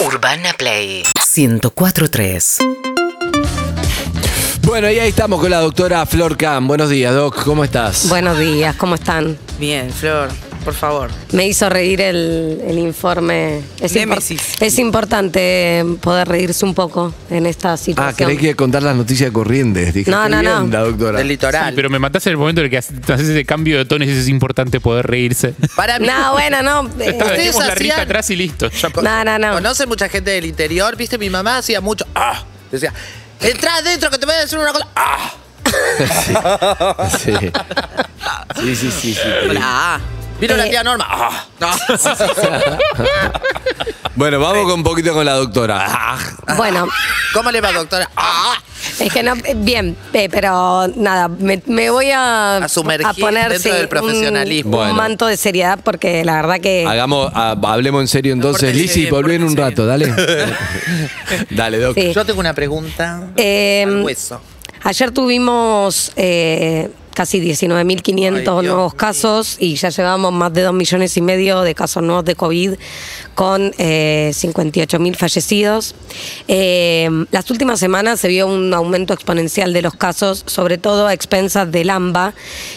Urbana 0.00 0.54
Play 0.54 1.02
1043. 1.36 2.58
Bueno, 4.62 4.90
y 4.90 4.98
ahí 4.98 5.10
estamos 5.10 5.40
con 5.40 5.50
la 5.50 5.60
doctora 5.60 6.06
Flor 6.06 6.38
Cam. 6.38 6.66
Buenos 6.66 6.88
días, 6.88 7.14
Doc. 7.14 7.44
¿Cómo 7.44 7.64
estás? 7.64 8.08
Buenos 8.08 8.38
días, 8.38 8.74
¿cómo 8.76 8.94
están? 8.94 9.36
Bien, 9.58 9.92
Flor, 9.92 10.30
por 10.64 10.74
favor. 10.74 11.10
Me 11.32 11.46
hizo 11.46 11.68
reír 11.68 12.00
el, 12.00 12.60
el 12.66 12.78
informe. 12.78 13.60
Es, 13.80 13.94
impor- 13.96 14.40
es 14.60 14.78
importante 14.78 15.84
poder 16.00 16.28
reírse 16.28 16.64
un 16.64 16.74
poco 16.74 17.12
en 17.30 17.46
esta 17.46 17.72
ah, 17.72 17.76
situación. 17.76 18.28
creí 18.28 18.38
que 18.38 18.54
contar 18.56 18.82
las 18.82 18.94
noticias 18.96 19.30
Corrientes. 19.30 19.94
Dije, 19.94 20.10
No, 20.10 20.28
no, 20.28 20.42
no. 20.42 20.66
la 20.66 20.80
doctora. 20.80 21.18
Del 21.18 21.28
litoral. 21.28 21.74
Pero 21.74 21.90
me 21.90 21.98
matás 21.98 22.26
en 22.26 22.32
el 22.32 22.36
momento 22.36 22.60
en 22.60 22.66
el 22.66 22.70
que 22.70 22.78
haces 22.78 22.96
haces 23.10 23.28
ese 23.28 23.44
cambio 23.44 23.78
de 23.78 23.84
tono 23.84 24.04
y 24.04 24.10
es 24.10 24.28
importante 24.28 24.80
poder 24.80 25.06
reírse. 25.06 25.54
Para 25.76 25.98
mí. 25.98 26.06
No, 26.06 26.32
bueno, 26.32 26.62
no. 26.62 26.88
eh, 27.00 27.12
dejemos 27.36 27.66
la 27.66 27.74
risa 27.74 28.00
atrás 28.02 28.28
y 28.30 28.36
listo. 28.36 28.68
Ya- 28.70 28.90
No, 29.02 29.24
no, 29.24 29.38
no. 29.38 29.52
Conocen 29.54 29.88
mucha 29.88 30.08
gente 30.08 30.30
del 30.30 30.46
interior, 30.46 30.96
viste, 30.96 31.18
mi 31.18 31.30
mamá 31.30 31.58
hacía 31.58 31.80
mucho. 31.80 32.06
¡Ah! 32.14 32.44
Decía, 32.70 32.92
entra 33.40 33.74
adentro 33.76 34.10
que 34.10 34.18
te 34.18 34.26
voy 34.26 34.34
a 34.34 34.40
decir 34.40 34.58
una 34.58 34.72
cosa. 34.72 34.86
¡Ah! 34.94 35.32
Sí. 37.18 37.32
Sí, 38.60 38.76
sí, 38.76 38.90
sí. 38.90 39.14
sí. 39.14 39.20
Hola. 39.48 40.00
Vino 40.40 40.56
la 40.56 40.66
Eh. 40.66 40.70
tía 40.70 40.82
Norma. 40.82 41.06
¡Ah! 41.08 41.46
Bueno, 44.16 44.38
vamos 44.40 44.64
con 44.64 44.72
un 44.80 44.82
poquito 44.82 45.14
con 45.14 45.24
la 45.24 45.34
doctora. 45.34 45.86
Ah, 45.88 46.18
Bueno, 46.56 46.86
¿Cómo 47.32 47.50
le 47.50 47.60
va, 47.60 47.72
doctora? 47.72 48.10
¡Ah! 48.16 48.54
es 48.98 49.10
que 49.12 49.22
no. 49.22 49.34
eh, 49.44 49.54
Bien, 49.56 49.96
eh, 50.12 50.28
pero 50.30 50.88
nada, 50.96 51.28
me, 51.28 51.62
me 51.66 51.88
voy 51.90 52.10
a, 52.10 52.56
A 52.58 52.68
sumergir 52.68 53.08
poner 53.18 53.50
dentro 53.50 53.70
sí, 53.72 53.78
del 53.78 53.88
profesionalismo. 53.88 54.78
Un, 54.82 54.94
manto 54.96 55.26
de 55.26 55.36
seriedad 55.38 55.78
porque 55.82 56.22
la 56.24 56.34
verdad 56.36 56.60
que. 56.60 56.84
Hagamos, 56.86 57.30
ah, 57.34 57.56
hablemos 57.62 58.02
en 58.02 58.08
serio 58.08 58.32
entonces. 58.34 58.74
Lizzy, 58.74 59.08
volví 59.08 59.36
en 59.36 59.44
un 59.44 59.56
rato, 59.56 59.86
dale. 59.86 60.12
dale, 61.50 61.78
Doc. 61.78 61.94
Sí. 61.94 62.12
Yo 62.12 62.24
tengo 62.26 62.40
una 62.40 62.52
pregunta. 62.52 63.28
Eh, 63.36 63.84
al 63.86 64.02
hueso. 64.02 64.40
Ayer 64.82 65.12
tuvimos 65.12 66.12
eh, 66.16 66.90
casi 67.20 67.38
Ay, 67.38 67.52
19.500 67.52 68.40
Dios 68.40 68.64
nuevos 68.64 68.94
casos 68.94 69.58
y 69.60 69.74
ya 69.74 69.90
llevamos 69.90 70.32
más 70.32 70.54
de 70.54 70.62
2 70.62 70.72
millones 70.72 71.14
y 71.18 71.20
medio 71.20 71.60
de 71.60 71.74
casos 71.74 72.02
nuevos 72.02 72.24
de 72.24 72.34
COVID 72.34 72.76
con 73.34 73.72
eh, 73.78 74.32
58.000 74.34 75.16
fallecidos. 75.16 75.94
Eh, 76.48 77.08
las 77.30 77.50
últimas 77.50 77.80
semanas 77.80 78.20
se 78.20 78.28
vio 78.28 78.46
un 78.46 78.72
aumento 78.74 79.14
exponencial 79.14 79.72
de 79.72 79.82
los 79.82 79.94
casos, 79.94 80.42
sobre 80.46 80.78
todo 80.78 81.06
a 81.06 81.14
expensas 81.14 81.70
del 81.70 81.90
AMBA 81.90 82.34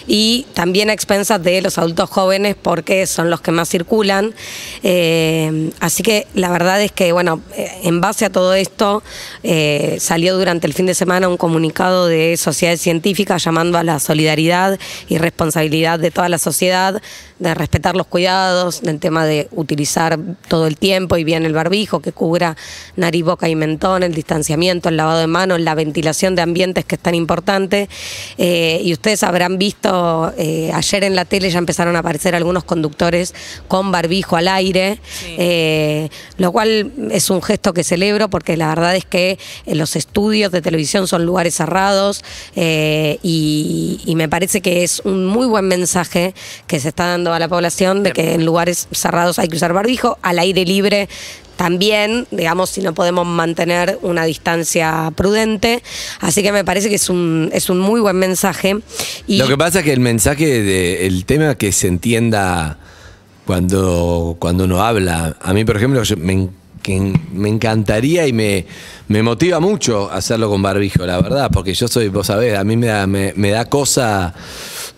y 0.07 0.45
también 0.53 0.89
a 0.89 0.93
expensas 0.93 1.43
de 1.43 1.61
los 1.61 1.77
adultos 1.77 2.09
jóvenes 2.09 2.55
porque 2.61 3.07
son 3.07 3.29
los 3.29 3.41
que 3.41 3.51
más 3.51 3.69
circulan. 3.69 4.33
Eh, 4.83 5.71
así 5.79 6.03
que 6.03 6.27
la 6.33 6.49
verdad 6.49 6.81
es 6.81 6.91
que, 6.91 7.11
bueno, 7.11 7.41
eh, 7.55 7.69
en 7.83 8.01
base 8.01 8.25
a 8.25 8.31
todo 8.31 8.53
esto, 8.53 9.03
salió 9.99 10.37
durante 10.37 10.67
el 10.67 10.73
fin 10.73 10.85
de 10.85 10.95
semana 10.95 11.27
un 11.27 11.37
comunicado 11.37 12.07
de 12.07 12.37
sociedades 12.37 12.81
científicas 12.81 13.43
llamando 13.43 13.77
a 13.77 13.83
la 13.83 13.99
solidaridad 13.99 14.79
y 15.07 15.17
responsabilidad 15.17 15.99
de 15.99 16.11
toda 16.11 16.29
la 16.29 16.37
sociedad, 16.37 17.01
de 17.43 17.53
respetar 17.53 17.95
los 17.95 18.07
cuidados, 18.07 18.81
del 18.81 18.99
tema 18.99 19.25
de 19.25 19.49
utilizar 19.51 20.17
todo 20.47 20.65
el 20.65 20.77
tiempo 20.77 21.17
y 21.17 21.23
bien 21.25 21.45
el 21.45 21.53
barbijo, 21.53 21.99
que 21.99 22.13
cubra 22.13 22.55
nariz, 22.95 23.23
boca 23.23 23.49
y 23.49 23.55
mentón, 23.55 24.01
el 24.03 24.13
distanciamiento, 24.13 24.89
el 24.89 24.97
lavado 24.97 25.19
de 25.19 25.27
manos, 25.27 25.59
la 25.59 25.75
ventilación 25.75 26.35
de 26.35 26.41
ambientes 26.41 26.85
que 26.85 26.95
es 26.95 27.01
tan 27.01 27.15
importante. 27.15 27.89
Eh, 28.37 28.79
y 28.83 28.93
ustedes 28.93 29.23
habrán 29.23 29.57
visto, 29.57 30.33
eh, 30.37 30.71
ayer 30.73 31.03
en 31.03 31.15
la 31.15 31.25
tele 31.25 31.49
ya 31.49 31.59
empezaron 31.59 31.97
a 31.97 31.99
aparecer 31.99 32.33
algunos 32.33 32.63
conductores 32.63 33.33
con 33.67 33.91
barbijo 33.91 34.37
al 34.37 34.47
aire, 34.47 34.99
eh, 35.37 36.09
lo 36.37 36.53
cual 36.53 36.93
es 37.11 37.29
un 37.29 37.41
gesto 37.41 37.73
que 37.73 37.83
celebro 37.83 38.29
porque 38.29 38.55
la 38.55 38.69
verdad 38.69 38.95
es 38.95 39.03
que 39.03 39.37
los 39.65 39.97
estudios 39.97 40.51
de 40.53 40.61
televisión 40.61 41.07
son 41.07 41.25
lugares 41.25 41.55
cerrados 41.55 42.23
y, 42.55 43.99
y 44.05 44.15
me 44.15 44.29
parece 44.29 44.61
que 44.61 44.83
es 44.83 45.01
un 45.03 45.25
muy 45.25 45.45
buen 45.45 45.67
mensaje 45.67 46.33
que 46.67 46.79
se 46.79 46.89
está 46.89 47.07
dando 47.07 47.32
a 47.33 47.39
la 47.39 47.47
población 47.47 48.03
de 48.03 48.11
que 48.11 48.33
en 48.33 48.45
lugares 48.45 48.87
cerrados 48.91 49.39
hay 49.39 49.47
que 49.47 49.55
usar 49.55 49.73
barbijo, 49.73 50.17
al 50.21 50.39
aire 50.39 50.65
libre 50.65 51.09
también, 51.55 52.27
digamos, 52.31 52.71
si 52.71 52.81
no 52.81 52.93
podemos 52.93 53.27
mantener 53.27 53.99
una 54.01 54.25
distancia 54.25 55.11
prudente. 55.15 55.83
Así 56.19 56.41
que 56.41 56.51
me 56.51 56.65
parece 56.65 56.89
que 56.89 56.95
es 56.95 57.09
un, 57.09 57.49
es 57.53 57.69
un 57.69 57.79
muy 57.79 58.01
buen 58.01 58.17
mensaje. 58.17 58.77
Y 59.27 59.37
Lo 59.37 59.47
que 59.47 59.57
pasa 59.57 59.79
es 59.79 59.85
que 59.85 59.93
el 59.93 59.99
mensaje, 59.99 60.45
de, 60.45 61.05
el 61.05 61.25
tema 61.25 61.55
que 61.55 61.71
se 61.71 61.87
entienda 61.87 62.79
cuando, 63.45 64.35
cuando 64.39 64.63
uno 64.63 64.81
habla. 64.83 65.37
A 65.41 65.53
mí, 65.53 65.63
por 65.63 65.77
ejemplo, 65.77 66.01
yo 66.03 66.17
me, 66.17 66.49
que 66.81 67.13
me 67.31 67.49
encantaría 67.49 68.27
y 68.27 68.33
me, 68.33 68.65
me 69.07 69.23
motiva 69.23 69.59
mucho 69.59 70.11
hacerlo 70.11 70.49
con 70.49 70.61
barbijo, 70.61 71.05
la 71.05 71.21
verdad, 71.21 71.49
porque 71.51 71.73
yo 71.73 71.87
soy, 71.87 72.09
vos 72.09 72.27
sabés, 72.27 72.57
a 72.57 72.63
mí 72.63 72.77
me 72.77 72.87
da, 72.87 73.07
me, 73.07 73.33
me 73.35 73.51
da 73.51 73.65
cosa 73.65 74.33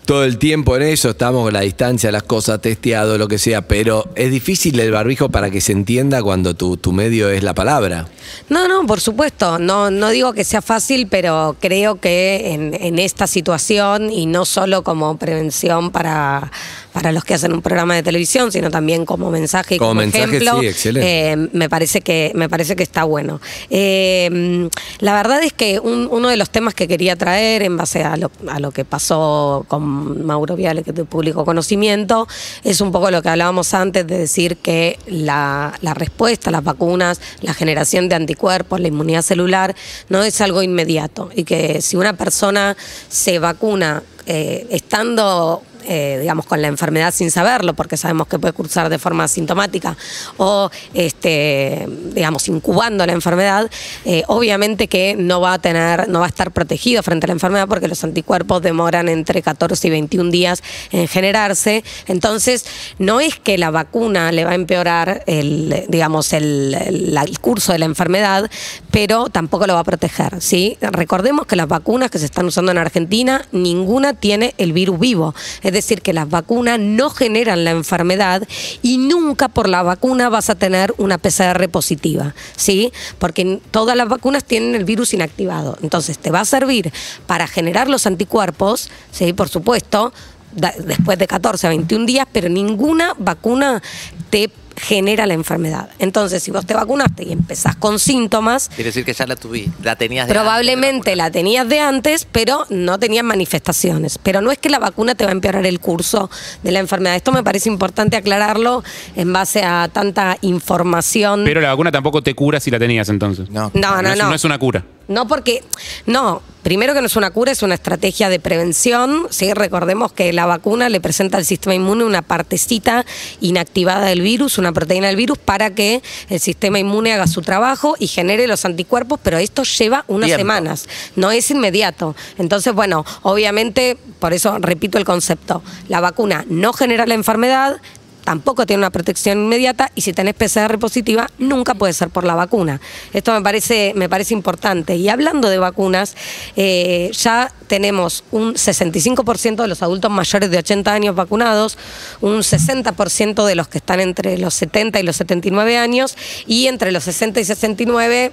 todo 0.06 0.22
el 0.24 0.38
tiempo 0.38 0.76
en 0.76 0.82
eso, 0.82 1.10
estamos 1.10 1.42
con 1.42 1.52
la 1.52 1.60
distancia, 1.60 2.12
las 2.12 2.22
cosas, 2.22 2.60
testeado, 2.60 3.18
lo 3.18 3.26
que 3.26 3.38
sea, 3.38 3.62
pero 3.62 4.08
es 4.14 4.30
difícil 4.30 4.78
el 4.78 4.92
barbijo 4.92 5.30
para 5.30 5.50
que 5.50 5.60
se 5.60 5.72
entienda 5.72 6.22
cuando 6.22 6.54
tu, 6.54 6.76
tu 6.76 6.92
medio 6.92 7.28
es 7.28 7.42
la 7.42 7.54
palabra. 7.54 8.06
No, 8.48 8.68
no, 8.68 8.86
por 8.86 9.00
supuesto. 9.00 9.58
No, 9.58 9.90
no 9.90 10.10
digo 10.10 10.32
que 10.32 10.44
sea 10.44 10.62
fácil, 10.62 11.08
pero 11.08 11.56
creo 11.60 12.00
que 12.00 12.52
en, 12.54 12.72
en 12.74 13.00
esta 13.00 13.26
situación, 13.26 14.12
y 14.12 14.26
no 14.26 14.44
solo 14.44 14.84
como 14.84 15.18
prevención 15.18 15.90
para, 15.90 16.52
para 16.96 17.12
los 17.12 17.24
que 17.24 17.34
hacen 17.34 17.52
un 17.52 17.60
programa 17.60 17.94
de 17.94 18.02
televisión, 18.02 18.50
sino 18.50 18.70
también 18.70 19.04
como 19.04 19.30
mensaje 19.30 19.74
y 19.74 19.78
Como 19.78 19.90
como, 19.90 20.00
mensaje, 20.00 20.24
ejemplo, 20.38 20.60
sí, 20.60 20.66
excelente. 20.66 21.32
eh, 21.32 21.36
me 21.52 21.68
parece 21.68 22.00
que 22.00 22.32
me 22.34 22.48
parece 22.48 22.74
que 22.74 22.82
está 22.82 23.04
bueno. 23.04 23.38
Eh, 23.68 24.70
la 25.00 25.12
verdad 25.12 25.42
es 25.44 25.52
que 25.52 25.78
un- 25.78 26.08
uno 26.10 26.30
de 26.30 26.38
los 26.38 26.48
temas 26.48 26.72
que 26.72 26.88
quería 26.88 27.14
traer 27.14 27.60
en 27.62 27.76
base 27.76 28.02
a 28.02 28.16
lo, 28.16 28.30
a 28.48 28.60
lo 28.60 28.70
que 28.70 28.86
pasó 28.86 29.66
con 29.68 30.24
Mauro 30.24 30.56
Viale, 30.56 30.82
que 30.82 30.90
es 30.92 30.96
de 30.96 31.04
público 31.04 31.44
conocimiento, 31.44 32.26
es 32.64 32.80
un 32.80 32.92
poco 32.92 33.10
lo 33.10 33.20
que 33.20 33.28
hablábamos 33.28 33.74
antes 33.74 34.06
de 34.06 34.16
decir 34.16 34.56
que 34.56 34.98
la, 35.06 35.74
la 35.82 35.92
respuesta 35.92 36.48
a 36.48 36.52
las 36.52 36.64
vacunas, 36.64 37.20
la 37.42 37.52
generación 37.52 38.08
de 38.08 38.14
anticuerpos, 38.14 38.80
la 38.80 38.88
inmunidad 38.88 39.20
celular, 39.20 39.76
no 40.08 40.22
es 40.22 40.40
algo 40.40 40.62
inmediato 40.62 41.28
y 41.36 41.44
que 41.44 41.82
si 41.82 41.96
una 41.98 42.14
persona 42.14 42.74
se 43.10 43.38
vacuna 43.38 44.02
eh, 44.28 44.66
estando 44.70 45.62
eh, 45.86 46.18
digamos, 46.20 46.46
con 46.46 46.60
la 46.60 46.68
enfermedad 46.68 47.12
sin 47.14 47.30
saberlo, 47.30 47.74
porque 47.74 47.96
sabemos 47.96 48.26
que 48.26 48.38
puede 48.38 48.52
cursar 48.52 48.88
de 48.88 48.98
forma 48.98 49.24
asintomática, 49.24 49.96
o, 50.36 50.70
este, 50.94 51.86
digamos, 52.14 52.48
incubando 52.48 53.06
la 53.06 53.12
enfermedad, 53.12 53.70
eh, 54.04 54.22
obviamente 54.28 54.88
que 54.88 55.14
no 55.18 55.40
va 55.40 55.54
a 55.54 55.58
tener, 55.58 56.08
no 56.08 56.20
va 56.20 56.26
a 56.26 56.28
estar 56.28 56.50
protegido 56.50 57.02
frente 57.02 57.26
a 57.26 57.28
la 57.28 57.32
enfermedad 57.34 57.68
porque 57.68 57.88
los 57.88 58.02
anticuerpos 58.04 58.62
demoran 58.62 59.08
entre 59.08 59.42
14 59.42 59.86
y 59.88 59.90
21 59.90 60.30
días 60.30 60.62
en 60.92 61.08
generarse. 61.08 61.84
Entonces, 62.06 62.64
no 62.98 63.20
es 63.20 63.36
que 63.36 63.58
la 63.58 63.70
vacuna 63.70 64.32
le 64.32 64.44
va 64.44 64.52
a 64.52 64.54
empeorar 64.54 65.22
el, 65.26 65.84
digamos, 65.88 66.32
el, 66.32 66.74
el- 66.74 67.16
curso 67.40 67.72
de 67.72 67.78
la 67.78 67.84
enfermedad, 67.84 68.50
pero 68.90 69.26
tampoco 69.28 69.66
lo 69.66 69.74
va 69.74 69.80
a 69.80 69.84
proteger, 69.84 70.40
¿sí? 70.40 70.76
Recordemos 70.80 71.46
que 71.46 71.54
las 71.54 71.68
vacunas 71.68 72.10
que 72.10 72.18
se 72.18 72.24
están 72.24 72.46
usando 72.46 72.72
en 72.72 72.78
Argentina, 72.78 73.46
ninguna 73.52 74.14
tiene 74.14 74.54
el 74.58 74.72
virus 74.72 74.98
vivo. 74.98 75.34
Decir, 75.76 76.02
que 76.02 76.12
las 76.12 76.28
vacunas 76.28 76.78
no 76.78 77.10
generan 77.10 77.64
la 77.64 77.70
enfermedad 77.70 78.46
y 78.82 78.98
nunca 78.98 79.48
por 79.48 79.68
la 79.68 79.82
vacuna 79.82 80.28
vas 80.28 80.50
a 80.50 80.54
tener 80.54 80.94
una 80.98 81.18
PCR 81.18 81.68
positiva, 81.68 82.34
¿sí? 82.56 82.92
Porque 83.18 83.60
todas 83.70 83.96
las 83.96 84.08
vacunas 84.08 84.44
tienen 84.44 84.74
el 84.74 84.84
virus 84.84 85.14
inactivado. 85.14 85.78
Entonces, 85.82 86.18
te 86.18 86.30
va 86.30 86.40
a 86.40 86.44
servir 86.44 86.92
para 87.26 87.46
generar 87.46 87.88
los 87.88 88.06
anticuerpos, 88.06 88.90
¿sí? 89.10 89.32
Por 89.32 89.48
supuesto, 89.48 90.12
después 90.52 91.18
de 91.18 91.26
14 91.26 91.66
a 91.66 91.70
21 91.70 92.06
días, 92.06 92.26
pero 92.32 92.48
ninguna 92.48 93.14
vacuna 93.18 93.82
te 94.30 94.50
genera 94.76 95.26
la 95.26 95.34
enfermedad. 95.34 95.88
Entonces, 95.98 96.42
si 96.42 96.50
vos 96.50 96.66
te 96.66 96.74
vacunaste 96.74 97.24
y 97.24 97.32
empezás 97.32 97.76
con 97.76 97.98
síntomas, 97.98 98.68
Quiere 98.68 98.88
decir 98.88 99.04
que 99.04 99.12
ya 99.12 99.26
la 99.26 99.36
tuví, 99.36 99.70
la 99.82 99.96
tenías 99.96 100.26
de 100.28 100.34
Probablemente 100.34 101.10
antes, 101.10 101.16
la 101.16 101.30
tenías 101.30 101.68
de 101.68 101.80
antes, 101.80 102.26
pero 102.30 102.66
no 102.70 102.98
tenías 102.98 103.24
manifestaciones. 103.24 104.18
Pero 104.18 104.40
no 104.40 104.50
es 104.50 104.58
que 104.58 104.70
la 104.70 104.78
vacuna 104.78 105.14
te 105.14 105.24
va 105.24 105.30
a 105.30 105.32
empeorar 105.32 105.66
el 105.66 105.80
curso 105.80 106.30
de 106.62 106.72
la 106.72 106.80
enfermedad. 106.80 107.16
Esto 107.16 107.32
me 107.32 107.42
parece 107.42 107.68
importante 107.68 108.16
aclararlo 108.16 108.82
en 109.14 109.32
base 109.32 109.62
a 109.62 109.88
tanta 109.92 110.36
información. 110.42 111.42
Pero 111.44 111.60
la 111.60 111.70
vacuna 111.70 111.90
tampoco 111.90 112.22
te 112.22 112.34
cura 112.34 112.60
si 112.60 112.70
la 112.70 112.78
tenías 112.78 113.08
entonces. 113.08 113.50
No. 113.50 113.70
no, 113.74 114.02
no, 114.02 114.10
es, 114.10 114.18
no. 114.18 114.28
no 114.28 114.34
es 114.34 114.44
una 114.44 114.58
cura. 114.58 114.84
No, 115.08 115.26
porque, 115.28 115.62
no, 116.06 116.42
primero 116.66 116.94
que 116.94 117.00
no 117.00 117.06
es 117.06 117.14
una 117.14 117.30
cura, 117.30 117.52
es 117.52 117.62
una 117.62 117.76
estrategia 117.76 118.28
de 118.28 118.40
prevención. 118.40 119.28
¿sí? 119.30 119.54
Recordemos 119.54 120.10
que 120.10 120.32
la 120.32 120.46
vacuna 120.46 120.88
le 120.88 121.00
presenta 121.00 121.38
al 121.38 121.44
sistema 121.44 121.76
inmune 121.76 122.02
una 122.02 122.22
partecita 122.22 123.06
inactivada 123.40 124.06
del 124.06 124.20
virus, 124.20 124.58
una 124.58 124.72
proteína 124.72 125.06
del 125.06 125.14
virus, 125.14 125.38
para 125.38 125.76
que 125.76 126.02
el 126.28 126.40
sistema 126.40 126.80
inmune 126.80 127.12
haga 127.12 127.28
su 127.28 127.40
trabajo 127.40 127.94
y 128.00 128.08
genere 128.08 128.48
los 128.48 128.64
anticuerpos, 128.64 129.20
pero 129.22 129.38
esto 129.38 129.62
lleva 129.62 130.04
unas 130.08 130.26
Tiempo. 130.26 130.40
semanas, 130.40 130.88
no 131.14 131.30
es 131.30 131.48
inmediato. 131.52 132.16
Entonces, 132.36 132.74
bueno, 132.74 133.06
obviamente, 133.22 133.96
por 134.18 134.32
eso 134.32 134.58
repito 134.58 134.98
el 134.98 135.04
concepto, 135.04 135.62
la 135.86 136.00
vacuna 136.00 136.44
no 136.48 136.72
genera 136.72 137.06
la 137.06 137.14
enfermedad, 137.14 137.76
tampoco 138.26 138.66
tiene 138.66 138.80
una 138.80 138.90
protección 138.90 139.38
inmediata 139.44 139.92
y 139.94 140.00
si 140.00 140.12
tenés 140.12 140.34
PCR 140.34 140.80
positiva, 140.80 141.30
nunca 141.38 141.76
puede 141.76 141.92
ser 141.92 142.10
por 142.10 142.24
la 142.24 142.34
vacuna. 142.34 142.80
Esto 143.12 143.32
me 143.32 143.40
parece, 143.40 143.92
me 143.94 144.08
parece 144.08 144.34
importante. 144.34 144.96
Y 144.96 145.08
hablando 145.08 145.48
de 145.48 145.58
vacunas, 145.58 146.16
eh, 146.56 147.08
ya 147.12 147.52
tenemos 147.68 148.24
un 148.32 148.54
65% 148.54 149.62
de 149.62 149.68
los 149.68 149.80
adultos 149.80 150.10
mayores 150.10 150.50
de 150.50 150.58
80 150.58 150.92
años 150.92 151.14
vacunados, 151.14 151.78
un 152.20 152.38
60% 152.38 153.46
de 153.46 153.54
los 153.54 153.68
que 153.68 153.78
están 153.78 154.00
entre 154.00 154.38
los 154.38 154.54
70 154.54 154.98
y 154.98 155.02
los 155.04 155.14
79 155.14 155.78
años 155.78 156.16
y 156.48 156.66
entre 156.66 156.90
los 156.90 157.04
60 157.04 157.38
y 157.38 157.44
69 157.44 158.32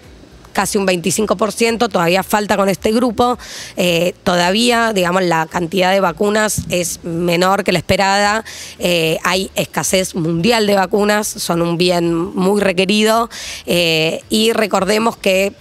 casi 0.53 0.77
un 0.77 0.87
25%, 0.87 1.89
todavía 1.89 2.23
falta 2.23 2.55
con 2.55 2.69
este 2.69 2.91
grupo, 2.91 3.37
eh, 3.75 4.13
todavía, 4.23 4.93
digamos, 4.93 5.23
la 5.23 5.47
cantidad 5.47 5.91
de 5.91 5.99
vacunas 5.99 6.61
es 6.69 7.03
menor 7.03 7.63
que 7.63 7.71
la 7.71 7.79
esperada, 7.79 8.45
eh, 8.79 9.17
hay 9.23 9.51
escasez 9.55 10.15
mundial 10.15 10.67
de 10.67 10.75
vacunas, 10.75 11.27
son 11.27 11.61
un 11.61 11.77
bien 11.77 12.13
muy 12.13 12.61
requerido. 12.61 13.29
Eh, 13.65 14.21
y 14.29 14.53
recordemos 14.53 15.17
que 15.17 15.53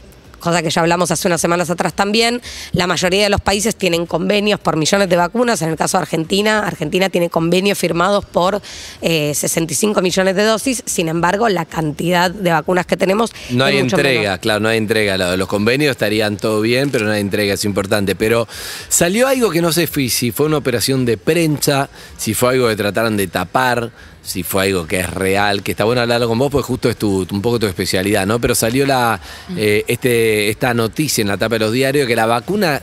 cosa 0.43 0.63
que 0.63 0.69
ya 0.71 0.83
hablamos 0.83 1.11
hace 1.11 1.27
unas 1.29 1.41
semanas 1.41 1.71
atrás 1.71 1.95
también, 1.95 2.43
la 2.73 2.87
mayoría 2.87 3.23
de 3.25 3.31
los 3.31 3.41
países 3.41 3.77
tienen 3.77 4.05
convenios 4.05 4.61
por 4.61 4.77
millones 4.77 5.09
de 5.09 5.17
vacunas. 5.17 5.63
En 5.63 5.71
el 5.71 5.77
caso 5.77 5.97
de 5.97 6.03
Argentina, 6.03 6.67
Argentina 6.67 7.09
tiene 7.09 7.31
convenios 7.31 7.79
firmados 7.79 8.25
por 8.27 8.61
eh, 9.01 9.33
65 9.35 10.03
millones 10.03 10.37
de 10.37 10.45
dosis. 10.45 10.83
Sin 10.87 11.09
embargo, 11.09 11.49
la 11.49 11.65
cantidad 11.65 12.31
de 12.31 12.51
vacunas 12.51 12.85
que 12.87 12.97
tenemos 12.97 13.33
No 13.51 13.67
es 13.67 13.75
hay 13.77 13.83
mucho 13.83 13.97
entrega, 13.97 14.21
menor. 14.23 14.41
claro, 14.41 14.61
no 14.61 14.69
hay 14.69 14.79
entrega. 14.79 15.17
Lo- 15.17 15.37
Los 15.37 15.49
convenios 15.49 15.93
estarían 15.93 16.37
todo 16.37 16.61
bien, 16.61 16.91
pero 16.91 17.07
no 17.07 17.13
hay 17.13 17.21
entrega, 17.21 17.55
es 17.55 17.65
importante. 17.65 18.15
Pero 18.15 18.47
salió 18.89 19.29
algo 19.29 19.51
que 19.51 19.63
no 19.63 19.73
sé 19.73 19.87
si 20.09 20.33
fue 20.33 20.47
una 20.47 20.57
operación 20.59 21.05
de 21.05 21.17
prensa, 21.17 21.89
si 22.19 22.35
fue 22.35 22.51
algo 22.55 22.69
que 22.69 22.77
trataron 22.77 23.17
de 23.17 23.27
tapar, 23.29 23.91
si 24.23 24.43
fue 24.43 24.65
algo 24.65 24.87
que 24.87 25.01
es 25.01 25.11
real, 25.11 25.63
que 25.63 25.73
está 25.73 25.85
bueno 25.85 26.01
hablarlo 26.01 26.29
con 26.29 26.39
vos, 26.39 26.51
porque 26.51 26.67
justo 26.67 26.89
es 26.89 26.97
tu, 26.97 27.27
un 27.31 27.43
poco 27.43 27.59
tu 27.59 27.67
especialidad, 27.67 28.27
¿no? 28.27 28.41
Pero 28.41 28.55
salió 28.55 28.87
la, 28.87 29.21
eh, 29.57 29.85
este, 29.89 30.49
esta 30.49 30.73
noticia 30.75 31.23
en 31.23 31.29
la 31.29 31.37
tapa 31.37 31.57
de 31.57 31.61
los 31.61 31.73
diarios 31.73 32.07
que 32.07 32.15
la 32.17 32.27
vacuna 32.27 32.81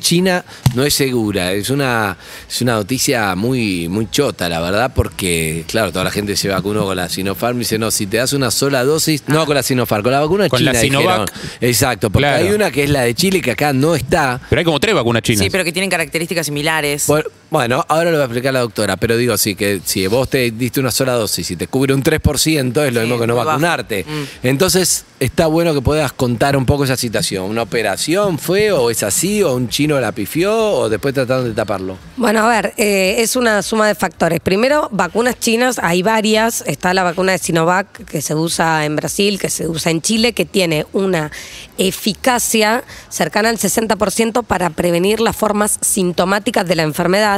China 0.00 0.44
no 0.74 0.84
es 0.84 0.94
segura. 0.94 1.52
Es 1.52 1.70
una, 1.70 2.16
es 2.48 2.60
una 2.60 2.74
noticia 2.74 3.34
muy, 3.34 3.88
muy 3.88 4.08
chota, 4.10 4.48
la 4.48 4.60
verdad, 4.60 4.92
porque, 4.94 5.64
claro, 5.66 5.90
toda 5.90 6.04
la 6.04 6.10
gente 6.10 6.36
se 6.36 6.48
vacunó 6.48 6.84
con 6.84 6.96
la 6.96 7.08
Sinopharm 7.08 7.56
y 7.56 7.60
dice, 7.60 7.78
no, 7.78 7.90
si 7.90 8.06
te 8.06 8.18
das 8.18 8.32
una 8.32 8.50
sola 8.50 8.84
dosis, 8.84 9.24
no 9.26 9.46
con 9.46 9.54
la 9.54 9.62
Sinopharm, 9.62 10.02
con 10.02 10.12
la 10.12 10.20
vacuna 10.20 10.48
Con 10.48 10.58
china. 10.58 10.72
la 10.74 10.80
Sinovac. 10.80 11.30
dijeron. 11.30 11.58
Exacto, 11.60 12.10
porque 12.10 12.28
Claro. 12.28 12.44
hay 12.46 12.52
una 12.52 12.70
que 12.70 12.84
es 12.84 12.90
la 12.90 13.02
de 13.02 13.14
Chile 13.14 13.40
que 13.40 13.52
acá 13.52 13.72
no 13.72 13.94
está. 13.96 14.40
Pero 14.50 14.58
hay 14.60 14.64
como 14.64 14.78
tres 14.80 14.94
vacunas 14.94 15.22
chinas. 15.22 15.42
Sí, 15.42 15.50
pero 15.50 15.64
que 15.64 15.72
tienen 15.72 15.90
características 15.90 16.46
similares. 16.46 17.04
Por- 17.06 17.32
Bueno, 17.50 17.84
ahora 17.88 18.10
lo 18.10 18.16
va 18.16 18.24
a 18.24 18.26
explicar 18.26 18.52
la 18.52 18.60
doctora, 18.60 18.96
pero 18.96 19.16
digo, 19.16 19.36
sí, 19.36 19.54
que 19.54 19.80
si 19.84 20.06
vos 20.08 20.28
te 20.28 20.50
diste 20.50 20.80
una 20.80 20.90
sola 20.90 21.12
dosis 21.12 21.50
y 21.52 21.56
te 21.56 21.68
cubre 21.68 21.94
un 21.94 22.02
3%, 22.02 22.86
es 22.86 22.92
lo 22.92 23.00
Sí, 23.00 23.06
mismo 23.06 23.20
que 23.20 23.26
no 23.26 23.36
vacunarte. 23.36 24.04
Mm. 24.04 24.46
Entonces, 24.48 25.04
está 25.20 25.46
bueno 25.46 25.72
que 25.72 25.80
puedas 25.80 26.12
contar 26.12 26.56
un 26.56 26.66
poco 26.66 26.84
esa 26.84 26.96
situación. 26.96 27.44
¿Una 27.44 27.62
operación 27.62 28.38
fue 28.38 28.72
o 28.72 28.90
es 28.90 29.02
así 29.02 29.42
o 29.42 29.54
un 29.54 29.68
chino 29.68 29.98
la 30.00 30.12
pifió 30.12 30.54
o 30.54 30.88
después 30.88 31.14
trataron 31.14 31.44
de 31.44 31.52
taparlo? 31.54 31.96
Bueno, 32.16 32.40
a 32.40 32.48
ver, 32.48 32.74
eh, 32.76 33.16
es 33.18 33.36
una 33.36 33.62
suma 33.62 33.86
de 33.86 33.94
factores. 33.94 34.40
Primero, 34.40 34.88
vacunas 34.92 35.38
chinas, 35.38 35.78
hay 35.82 36.02
varias. 36.02 36.62
Está 36.66 36.94
la 36.94 37.04
vacuna 37.04 37.32
de 37.32 37.38
Sinovac 37.38 38.04
que 38.06 38.22
se 38.22 38.34
usa 38.34 38.84
en 38.84 38.96
Brasil, 38.96 39.38
que 39.38 39.50
se 39.50 39.68
usa 39.68 39.90
en 39.90 40.02
Chile, 40.02 40.32
que 40.32 40.44
tiene 40.44 40.86
una 40.92 41.30
eficacia 41.78 42.82
cercana 43.08 43.48
al 43.50 43.58
60% 43.58 44.42
para 44.42 44.70
prevenir 44.70 45.20
las 45.20 45.36
formas 45.36 45.78
sintomáticas 45.80 46.66
de 46.66 46.74
la 46.74 46.82
enfermedad, 46.82 47.35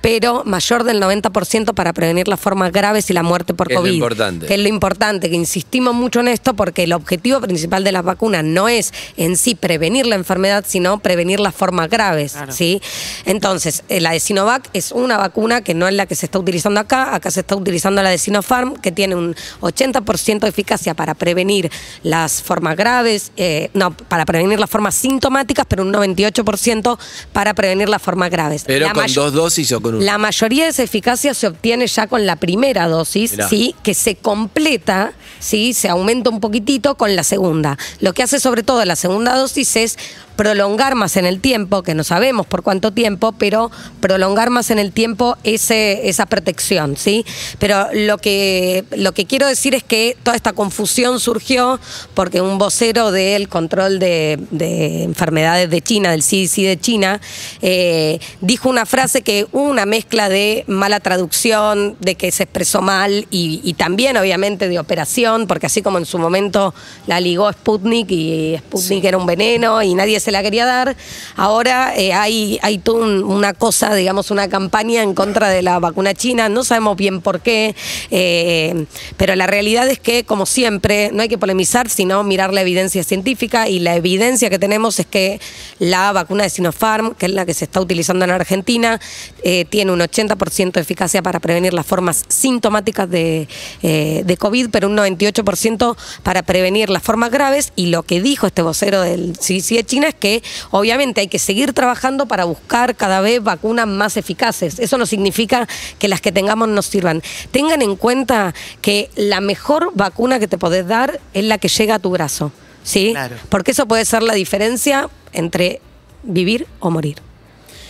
pero 0.00 0.42
mayor 0.44 0.84
del 0.84 1.00
90% 1.02 1.74
para 1.74 1.92
prevenir 1.92 2.28
las 2.28 2.40
formas 2.40 2.72
graves 2.72 3.10
y 3.10 3.12
la 3.12 3.22
muerte 3.22 3.54
por 3.54 3.70
Es 3.70 3.74
lo 3.74 3.80
COVID. 3.82 3.92
importante. 3.92 4.46
Que 4.46 4.54
es 4.54 4.60
lo 4.60 4.68
importante, 4.68 5.30
que 5.30 5.36
insistimos 5.36 5.94
mucho 5.94 6.20
en 6.20 6.28
esto 6.28 6.54
porque 6.54 6.84
el 6.84 6.92
objetivo 6.92 7.40
principal 7.40 7.84
de 7.84 7.92
las 7.92 8.04
vacunas 8.04 8.44
no 8.44 8.68
es 8.68 8.92
en 9.16 9.36
sí 9.36 9.54
prevenir 9.54 10.06
la 10.06 10.16
enfermedad, 10.16 10.64
sino 10.66 10.98
prevenir 10.98 11.40
las 11.40 11.54
formas 11.54 11.88
graves. 11.90 12.32
Claro. 12.32 12.52
¿sí? 12.52 12.80
Entonces, 13.24 13.84
eh, 13.88 14.00
la 14.00 14.12
de 14.12 14.20
Sinovac 14.20 14.68
es 14.72 14.92
una 14.92 15.16
vacuna 15.16 15.62
que 15.62 15.74
no 15.74 15.88
es 15.88 15.94
la 15.94 16.06
que 16.06 16.14
se 16.14 16.26
está 16.26 16.38
utilizando 16.38 16.80
acá, 16.80 17.14
acá 17.14 17.30
se 17.30 17.40
está 17.40 17.56
utilizando 17.56 18.02
la 18.02 18.10
de 18.10 18.18
Sinopharm, 18.18 18.76
que 18.76 18.92
tiene 18.92 19.14
un 19.14 19.34
80% 19.60 20.40
de 20.40 20.48
eficacia 20.48 20.94
para 20.94 21.14
prevenir 21.14 21.70
las 22.02 22.42
formas 22.42 22.76
graves, 22.76 23.32
eh, 23.36 23.70
no, 23.74 23.92
para 23.92 24.24
prevenir 24.24 24.58
las 24.60 24.70
formas 24.70 24.94
sintomáticas, 24.94 25.66
pero 25.68 25.82
un 25.82 25.92
98% 25.92 26.98
para 27.32 27.54
prevenir 27.54 27.88
las 27.88 28.02
formas 28.02 28.30
graves. 28.30 28.64
Pero 28.66 28.86
La 28.86 28.92
con 28.92 29.06
dos 29.12 29.32
dosis 29.40 29.72
o 29.72 29.80
con 29.80 29.94
una. 29.96 30.04
la 30.04 30.18
mayoría 30.18 30.64
de 30.64 30.70
esa 30.70 30.82
eficacia 30.82 31.34
se 31.34 31.46
obtiene 31.46 31.86
ya 31.86 32.06
con 32.06 32.26
la 32.26 32.36
primera 32.36 32.88
dosis, 32.88 33.32
Mirá. 33.32 33.48
¿sí? 33.48 33.74
que 33.82 33.94
se 33.94 34.16
completa, 34.16 35.12
¿sí? 35.38 35.74
se 35.74 35.88
aumenta 35.88 36.30
un 36.30 36.40
poquitito 36.40 36.96
con 36.96 37.16
la 37.16 37.24
segunda. 37.24 37.78
Lo 38.00 38.12
que 38.12 38.22
hace 38.22 38.40
sobre 38.40 38.62
todo 38.62 38.84
la 38.84 38.96
segunda 38.96 39.36
dosis 39.36 39.76
es 39.76 39.98
prolongar 40.36 40.94
más 40.94 41.16
en 41.16 41.26
el 41.26 41.40
tiempo, 41.40 41.82
que 41.82 41.94
no 41.94 42.04
sabemos 42.04 42.46
por 42.46 42.62
cuánto 42.62 42.92
tiempo, 42.92 43.32
pero 43.32 43.70
prolongar 44.00 44.50
más 44.50 44.70
en 44.70 44.78
el 44.78 44.92
tiempo 44.92 45.36
ese, 45.44 46.08
esa 46.08 46.26
protección, 46.26 46.96
¿sí? 46.96 47.24
Pero 47.58 47.88
lo 47.92 48.18
que, 48.18 48.84
lo 48.96 49.12
que 49.12 49.26
quiero 49.26 49.46
decir 49.46 49.74
es 49.74 49.82
que 49.82 50.16
toda 50.22 50.36
esta 50.36 50.52
confusión 50.52 51.20
surgió 51.20 51.78
porque 52.14 52.40
un 52.40 52.58
vocero 52.58 53.10
del 53.10 53.48
control 53.48 53.98
de, 53.98 54.38
de 54.50 55.02
enfermedades 55.02 55.70
de 55.70 55.82
China, 55.82 56.10
del 56.10 56.22
CDC 56.22 56.56
de 56.62 56.78
China, 56.80 57.20
eh, 57.62 58.18
dijo 58.40 58.68
una 58.68 58.86
frase 58.86 59.22
que 59.22 59.46
hubo 59.52 59.68
una 59.68 59.86
mezcla 59.86 60.28
de 60.28 60.64
mala 60.66 61.00
traducción, 61.00 61.96
de 62.00 62.14
que 62.14 62.30
se 62.30 62.44
expresó 62.44 62.82
mal 62.82 63.26
y, 63.30 63.60
y 63.64 63.74
también 63.74 64.16
obviamente 64.16 64.68
de 64.68 64.78
operación, 64.78 65.46
porque 65.46 65.66
así 65.66 65.82
como 65.82 65.98
en 65.98 66.06
su 66.06 66.18
momento 66.18 66.74
la 67.06 67.20
ligó 67.20 67.52
Sputnik 67.52 68.10
y 68.10 68.56
Sputnik 68.58 69.04
era 69.04 69.18
un 69.18 69.26
veneno 69.26 69.82
y 69.82 69.94
nadie 69.94 70.19
se 70.20 70.30
la 70.30 70.42
quería 70.42 70.66
dar, 70.66 70.96
ahora 71.36 71.94
eh, 71.96 72.12
hay, 72.12 72.58
hay 72.62 72.78
toda 72.78 73.04
un- 73.06 73.24
una 73.24 73.52
cosa, 73.54 73.94
digamos, 73.94 74.30
una 74.30 74.48
campaña 74.48 75.02
en 75.02 75.14
contra 75.14 75.48
de 75.48 75.62
la 75.62 75.78
vacuna 75.78 76.14
china, 76.14 76.48
no 76.48 76.64
sabemos 76.64 76.96
bien 76.96 77.20
por 77.20 77.40
qué, 77.40 77.74
eh, 78.10 78.86
pero 79.16 79.34
la 79.36 79.46
realidad 79.46 79.88
es 79.88 79.98
que, 79.98 80.24
como 80.24 80.46
siempre, 80.46 81.10
no 81.12 81.22
hay 81.22 81.28
que 81.28 81.38
polemizar, 81.38 81.88
sino 81.88 82.22
mirar 82.24 82.52
la 82.52 82.60
evidencia 82.60 83.02
científica. 83.04 83.68
Y 83.68 83.78
la 83.80 83.96
evidencia 83.96 84.50
que 84.50 84.58
tenemos 84.58 84.98
es 84.98 85.06
que 85.06 85.40
la 85.78 86.12
vacuna 86.12 86.44
de 86.44 86.50
Sinopharm, 86.50 87.14
que 87.14 87.26
es 87.26 87.32
la 87.32 87.46
que 87.46 87.54
se 87.54 87.64
está 87.64 87.80
utilizando 87.80 88.24
en 88.24 88.30
Argentina, 88.30 89.00
eh, 89.42 89.64
tiene 89.68 89.92
un 89.92 90.00
80% 90.00 90.72
de 90.72 90.80
eficacia 90.82 91.22
para 91.22 91.40
prevenir 91.40 91.72
las 91.74 91.86
formas 91.86 92.24
sintomáticas 92.28 93.08
de, 93.10 93.48
de 93.82 94.36
COVID, 94.36 94.68
pero 94.70 94.88
un 94.88 94.96
98% 94.96 95.96
para 96.22 96.42
prevenir 96.42 96.90
las 96.90 97.02
formas 97.02 97.30
graves. 97.30 97.72
Y 97.76 97.86
lo 97.86 98.02
que 98.02 98.20
dijo 98.20 98.46
este 98.46 98.62
vocero 98.62 99.00
del 99.00 99.32
CDC 99.38 99.76
de 99.76 99.84
China 99.84 100.08
es 100.10 100.14
que 100.14 100.42
obviamente 100.70 101.20
hay 101.20 101.28
que 101.28 101.38
seguir 101.38 101.72
trabajando 101.72 102.26
para 102.26 102.44
buscar 102.44 102.94
cada 102.94 103.20
vez 103.20 103.42
vacunas 103.42 103.86
más 103.86 104.16
eficaces. 104.16 104.78
Eso 104.78 104.98
no 104.98 105.06
significa 105.06 105.66
que 105.98 106.08
las 106.08 106.20
que 106.20 106.32
tengamos 106.32 106.68
nos 106.68 106.86
sirvan. 106.86 107.22
Tengan 107.50 107.82
en 107.82 107.96
cuenta 107.96 108.54
que 108.80 109.10
la 109.16 109.40
mejor 109.40 109.90
vacuna 109.94 110.38
que 110.38 110.48
te 110.48 110.58
podés 110.58 110.86
dar 110.86 111.20
es 111.34 111.44
la 111.44 111.58
que 111.58 111.68
llega 111.68 111.96
a 111.96 111.98
tu 111.98 112.10
brazo. 112.10 112.52
¿Sí? 112.82 113.10
Claro. 113.12 113.36
Porque 113.48 113.72
eso 113.72 113.86
puede 113.86 114.04
ser 114.04 114.22
la 114.22 114.34
diferencia 114.34 115.08
entre 115.32 115.80
vivir 116.22 116.66
o 116.80 116.90
morir. 116.90 117.16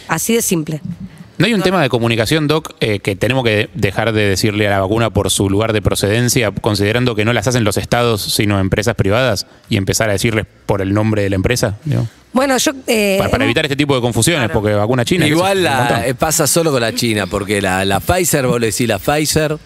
Así 0.09 0.35
de 0.35 0.43
simple. 0.43 0.81
¿No 1.41 1.47
hay 1.47 1.55
un 1.55 1.63
tema 1.63 1.83
de 1.83 1.89
comunicación, 1.89 2.47
Doc, 2.47 2.75
eh, 2.81 3.01
que 3.01 3.17
tenemos 3.17 3.43
que 3.45 3.71
dejar 3.75 4.13
de 4.13 4.29
decirle 4.29 4.69
a 4.69 4.71
la 4.71 4.81
vacuna 4.81 5.11
por 5.11 5.31
su 5.31 5.49
lugar 5.51 5.73
de 5.73 5.81
procedencia, 5.83 6.51
considerando 6.53 7.15
que 7.15 7.25
no 7.25 7.33
las 7.33 7.49
hacen 7.49 7.65
los 7.65 7.77
estados, 7.79 8.21
sino 8.23 8.61
empresas 8.61 8.95
privadas, 8.95 9.47
y 9.69 9.77
empezar 9.79 10.09
a 10.11 10.13
decirles 10.13 10.45
por 10.67 10.83
el 10.83 10.93
nombre 10.95 11.23
de 11.23 11.31
la 11.31 11.37
empresa? 11.37 11.79
digo? 11.85 12.07
Bueno, 12.33 12.57
yo... 12.59 12.73
eh, 12.87 13.17
para, 13.19 13.31
para 13.31 13.45
evitar 13.45 13.65
este 13.65 13.75
tipo 13.77 13.95
de 13.97 14.01
confusiones, 14.01 14.47
Claro. 14.49 14.61
porque 14.61 14.75
vacuna 14.75 15.05
china. 15.05 15.27
Igual 15.27 15.65
la- 15.65 16.07
eh, 16.07 16.15
pasa 16.15 16.47
solo 16.47 16.71
con 16.71 16.81
la 16.83 16.95
China, 16.95 17.27
porque 17.27 17.61
la, 17.61 17.85
la 17.85 17.99
Pfizer, 18.01 18.47
vos 18.47 18.61
le 18.61 18.67
decís 18.67 18.87
la 18.87 18.99
Pfizer 18.99 19.57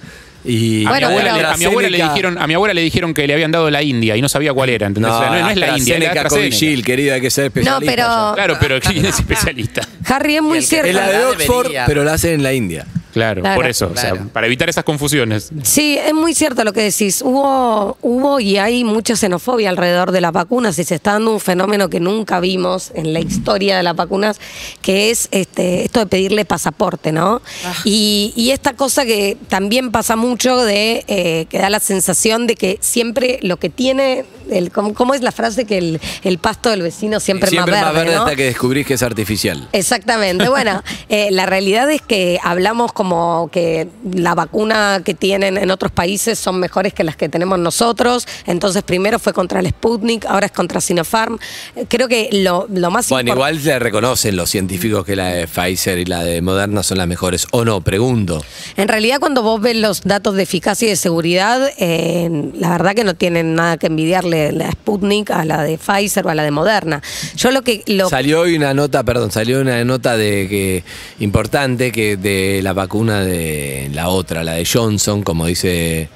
y. 0.46 0.86
A, 0.86 0.90
Bueno, 0.90 1.08
mi 1.08 1.14
abuela, 1.14 1.52
a 1.52 1.56
mi 1.56 1.64
abuela 1.64 1.90
le 1.90 2.02
dijeron, 2.02 2.38
a 2.38 2.46
mi 2.46 2.54
abuela 2.54 2.72
le 2.74 2.80
dijeron 2.82 3.12
que 3.14 3.26
le 3.26 3.34
habían 3.34 3.50
dado 3.50 3.70
la 3.70 3.82
India 3.82 4.16
y 4.16 4.22
no 4.22 4.28
sabía 4.28 4.52
cuál 4.54 4.70
era. 4.70 4.86
¿entendés? 4.86 5.10
No, 5.10 5.16
O 5.18 5.20
sea, 5.20 5.30
no, 5.30 5.40
no 5.40 5.50
es 5.50 5.56
la 5.56 5.76
India, 5.78 5.96
es 5.96 6.14
la. 6.14 6.24
Covishield, 6.24 6.84
querida, 6.84 7.14
hay 7.14 7.20
que 7.20 7.30
ser 7.30 7.46
especialista. 7.46 7.80
No, 7.80 7.86
pero-. 7.86 8.32
Claro, 8.34 8.56
pero 8.60 8.80
¿quién 8.80 9.04
es 9.06 9.18
especialista? 9.18 9.82
Harry, 10.06 10.36
es 10.36 10.42
muy 10.42 10.58
que- 10.60 10.66
cierto. 10.66 10.88
Es 10.88 10.94
la 10.94 11.06
de 11.06 11.12
verdad 11.12 11.30
Oxford, 11.30 11.62
debería. 11.64 11.86
pero 11.86 12.04
la 12.04 12.14
hacen 12.14 12.34
en 12.34 12.42
la 12.42 12.52
India. 12.52 12.86
Claro, 13.12 13.42
Claro, 13.42 13.54
por 13.60 13.70
eso, 13.70 13.90
o 13.94 13.96
sea, 13.96 14.12
para 14.32 14.48
evitar 14.48 14.68
esas 14.68 14.82
confusiones. 14.82 15.50
Sí, 15.62 15.96
es 16.04 16.12
muy 16.12 16.34
cierto 16.34 16.64
lo 16.64 16.72
que 16.72 16.80
decís. 16.82 17.22
Hubo, 17.24 17.96
hubo 18.02 18.40
y 18.40 18.56
hay 18.58 18.82
mucha 18.82 19.14
xenofobia 19.14 19.70
alrededor 19.70 20.10
de 20.10 20.20
las 20.20 20.32
vacunas 20.32 20.76
y 20.80 20.84
se 20.84 20.96
está 20.96 21.12
dando 21.12 21.32
un 21.32 21.38
fenómeno 21.38 21.88
que 21.88 22.00
nunca 22.00 22.40
vimos 22.40 22.90
en 22.96 23.12
la 23.12 23.20
historia 23.20 23.76
de 23.76 23.84
las 23.84 23.94
vacunas, 23.94 24.40
que 24.82 25.12
es 25.12 25.28
este, 25.30 25.84
esto 25.84 26.00
de 26.00 26.06
pedirle 26.06 26.44
pasaporte, 26.44 27.12
¿no? 27.12 27.40
Y, 27.84 28.32
y 28.34 28.50
esta 28.50 28.72
cosa 28.72 29.04
que 29.06 29.36
también 29.48 29.92
pasa 29.92 30.16
mucho 30.16 30.56
de 30.64 31.04
eh, 31.06 31.46
que 31.48 31.58
da 31.58 31.70
la 31.70 31.78
sensación 31.78 32.48
de 32.48 32.56
que 32.56 32.78
siempre 32.80 33.38
lo 33.42 33.58
que 33.58 33.70
tiene, 33.70 34.24
el, 34.54 34.70
¿cómo, 34.70 34.94
cómo 34.94 35.14
es 35.14 35.22
la 35.22 35.32
frase 35.32 35.64
que 35.64 35.78
el, 35.78 36.00
el 36.22 36.38
pasto 36.38 36.70
del 36.70 36.82
vecino 36.82 37.20
siempre, 37.20 37.50
Siempre 37.50 37.76
es 37.76 37.82
más 37.82 37.94
verde? 37.94 38.14
¿no? 38.14 38.22
hasta 38.22 38.36
que 38.36 38.44
descubrís 38.44 38.86
que 38.86 38.94
es 38.94 39.02
artificial. 39.02 39.68
Exactamente. 39.72 40.48
Bueno, 40.48 40.82
eh, 41.08 41.28
la 41.30 41.46
realidad 41.46 41.90
es 41.90 42.02
que 42.02 42.38
hablamos 42.42 42.92
como 42.92 43.48
que 43.52 43.88
la 44.12 44.34
vacuna 44.34 45.02
que 45.04 45.14
tienen 45.14 45.58
en 45.58 45.70
otros 45.70 45.92
países 45.92 46.38
son 46.38 46.58
mejores 46.58 46.94
que 46.94 47.04
las 47.04 47.16
que 47.16 47.28
tenemos 47.28 47.58
nosotros. 47.58 48.26
Entonces, 48.46 48.82
primero 48.82 49.18
fue 49.18 49.32
contra 49.32 49.60
el 49.60 49.68
Sputnik, 49.68 50.26
ahora 50.26 50.46
es 50.46 50.52
contra 50.52 50.80
Sinopharm. 50.80 51.38
Creo 51.88 52.08
que 52.08 52.28
lo, 52.32 52.66
lo 52.70 52.90
más 52.90 53.08
Bueno, 53.08 53.32
igual 53.32 53.62
le 53.62 53.78
reconocen 53.78 54.36
los 54.36 54.50
científicos 54.50 55.04
que 55.04 55.16
la 55.16 55.28
de 55.28 55.46
Pfizer 55.46 55.98
y 55.98 56.04
la 56.04 56.22
de 56.24 56.40
Moderna 56.42 56.82
son 56.82 56.98
las 56.98 57.06
mejores. 57.06 57.46
O 57.50 57.64
no, 57.64 57.80
pregunto. 57.80 58.44
En 58.76 58.88
realidad, 58.88 59.18
cuando 59.20 59.42
vos 59.42 59.60
ves 59.60 59.76
los 59.76 60.02
datos 60.02 60.34
de 60.34 60.42
eficacia 60.42 60.86
y 60.86 60.90
de 60.90 60.96
seguridad, 60.96 61.70
eh, 61.78 62.50
la 62.54 62.70
verdad 62.70 62.94
que 62.94 63.04
no 63.04 63.14
tienen 63.14 63.54
nada 63.54 63.76
que 63.76 63.86
envidiarle 63.86 64.43
la 64.52 64.70
Sputnik 64.70 65.30
a 65.30 65.44
la 65.44 65.62
de 65.62 65.78
Pfizer 65.78 66.26
o 66.26 66.30
a 66.30 66.34
la 66.34 66.42
de 66.44 66.50
Moderna. 66.50 67.02
Yo 67.36 67.50
lo 67.50 67.62
que 67.62 67.82
lo 67.86 68.08
Salió 68.08 68.40
hoy 68.40 68.56
una 68.56 68.74
nota, 68.74 69.02
perdón, 69.02 69.30
salió 69.30 69.60
una 69.60 69.84
nota 69.84 70.16
de 70.16 70.46
que 70.48 70.84
importante 71.20 71.92
que 71.92 72.16
de 72.16 72.60
la 72.62 72.72
vacuna 72.72 73.22
de 73.24 73.90
la 73.92 74.08
otra, 74.08 74.44
la 74.44 74.54
de 74.54 74.64
Johnson, 74.66 75.22
como 75.22 75.46
dice 75.46 76.08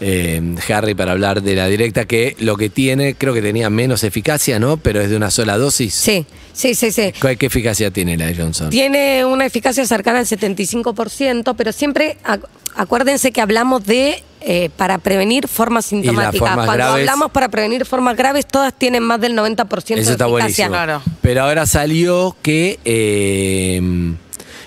eh, 0.00 0.54
Harry 0.68 0.94
para 0.94 1.12
hablar 1.12 1.42
de 1.42 1.54
la 1.54 1.66
directa, 1.68 2.04
que 2.04 2.36
lo 2.40 2.56
que 2.56 2.68
tiene, 2.68 3.14
creo 3.14 3.32
que 3.32 3.42
tenía 3.42 3.70
menos 3.70 4.04
eficacia, 4.04 4.58
¿no? 4.58 4.76
Pero 4.76 5.00
es 5.00 5.08
de 5.10 5.16
una 5.16 5.30
sola 5.30 5.56
dosis. 5.56 5.94
sí, 5.94 6.26
sí, 6.52 6.74
sí, 6.74 6.90
sí. 6.92 7.12
¿Qué, 7.20 7.36
qué 7.36 7.46
eficacia 7.46 7.90
tiene 7.90 8.16
la 8.16 8.26
de 8.26 8.34
Johnson? 8.34 8.70
Tiene 8.70 9.24
una 9.24 9.46
eficacia 9.46 9.86
cercana 9.86 10.18
al 10.18 10.26
75%, 10.26 11.54
pero 11.56 11.72
siempre 11.72 12.18
ac- 12.24 12.44
acuérdense 12.74 13.32
que 13.32 13.40
hablamos 13.40 13.84
de 13.86 14.22
eh, 14.48 14.70
para 14.76 14.98
prevenir 14.98 15.48
formas 15.48 15.86
sintomáticas. 15.86 16.38
formas 16.38 16.66
Cuando 16.66 16.72
graves- 16.84 17.00
hablamos 17.00 17.30
para 17.32 17.48
prevenir 17.48 17.84
formas 17.84 18.16
graves, 18.16 18.46
todas 18.46 18.72
tienen 18.72 19.02
más 19.02 19.20
del 19.20 19.34
90% 19.34 19.98
Eso 20.00 20.10
de 20.10 20.12
está 20.14 20.24
eficacia. 20.26 20.28
buenísimo. 20.28 20.68
Claro. 20.68 21.02
Pero 21.20 21.42
ahora 21.42 21.66
salió 21.66 22.36
que. 22.42 22.78
eh, 22.84 23.80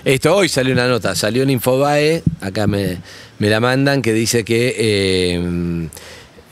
esto 0.04 0.34
hoy 0.34 0.48
salió 0.48 0.72
una 0.72 0.86
nota, 0.88 1.14
salió 1.14 1.42
en 1.42 1.50
Infobae, 1.50 2.22
acá 2.40 2.66
me, 2.66 2.98
me 3.38 3.50
la 3.50 3.60
mandan, 3.60 4.00
que 4.00 4.12
dice 4.14 4.44
que 4.44 4.74
eh, 4.78 5.88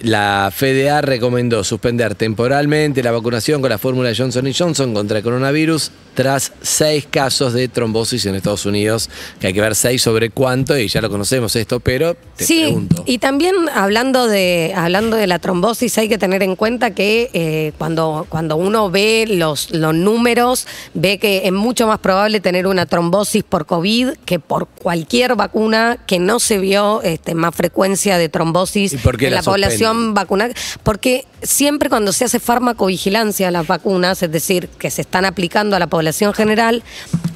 la 0.00 0.52
FDA 0.54 1.00
recomendó 1.00 1.64
suspender 1.64 2.14
temporalmente 2.14 3.02
la 3.02 3.10
vacunación 3.10 3.60
con 3.60 3.70
la 3.70 3.78
fórmula 3.78 4.12
Johnson 4.16 4.48
Johnson 4.56 4.94
contra 4.94 5.18
el 5.18 5.24
coronavirus 5.24 5.90
tras 6.14 6.52
seis 6.62 7.06
casos 7.08 7.52
de 7.52 7.68
trombosis 7.68 8.26
en 8.26 8.34
Estados 8.34 8.66
Unidos, 8.66 9.08
que 9.40 9.48
hay 9.48 9.52
que 9.52 9.60
ver 9.60 9.76
seis 9.76 10.02
sobre 10.02 10.30
cuánto, 10.30 10.76
y 10.76 10.88
ya 10.88 11.00
lo 11.00 11.10
conocemos 11.10 11.54
esto, 11.54 11.78
pero 11.78 12.16
te 12.36 12.44
sí, 12.44 12.62
pregunto. 12.64 13.04
y 13.06 13.18
también 13.18 13.54
hablando 13.72 14.26
de 14.26 14.72
hablando 14.74 15.16
de 15.16 15.28
la 15.28 15.38
trombosis 15.38 15.96
hay 15.98 16.08
que 16.08 16.18
tener 16.18 16.42
en 16.42 16.56
cuenta 16.56 16.92
que 16.92 17.30
eh, 17.32 17.72
cuando, 17.78 18.26
cuando 18.28 18.56
uno 18.56 18.90
ve 18.90 19.26
los, 19.28 19.70
los 19.70 19.94
números, 19.94 20.66
ve 20.94 21.18
que 21.18 21.42
es 21.44 21.52
mucho 21.52 21.86
más 21.86 22.00
probable 22.00 22.40
tener 22.40 22.66
una 22.66 22.86
trombosis 22.86 23.44
por 23.44 23.66
COVID 23.66 24.14
que 24.24 24.40
por 24.40 24.66
cualquier 24.66 25.36
vacuna 25.36 25.98
que 26.06 26.18
no 26.18 26.40
se 26.40 26.58
vio 26.58 27.00
este, 27.02 27.34
más 27.34 27.54
frecuencia 27.54 28.18
de 28.18 28.28
trombosis 28.28 28.92
¿Y 28.92 28.96
por 28.96 29.16
qué 29.16 29.26
en 29.26 29.34
la 29.34 29.38
la 29.38 29.42
población 29.44 29.87
vacunada. 29.94 30.54
Porque 30.82 31.24
siempre 31.42 31.88
cuando 31.88 32.12
se 32.12 32.24
hace 32.24 32.40
farmacovigilancia 32.40 33.48
a 33.48 33.50
las 33.50 33.66
vacunas, 33.66 34.22
es 34.22 34.30
decir, 34.30 34.68
que 34.68 34.90
se 34.90 35.02
están 35.02 35.24
aplicando 35.24 35.76
a 35.76 35.78
la 35.78 35.86
población 35.86 36.34
general, 36.34 36.82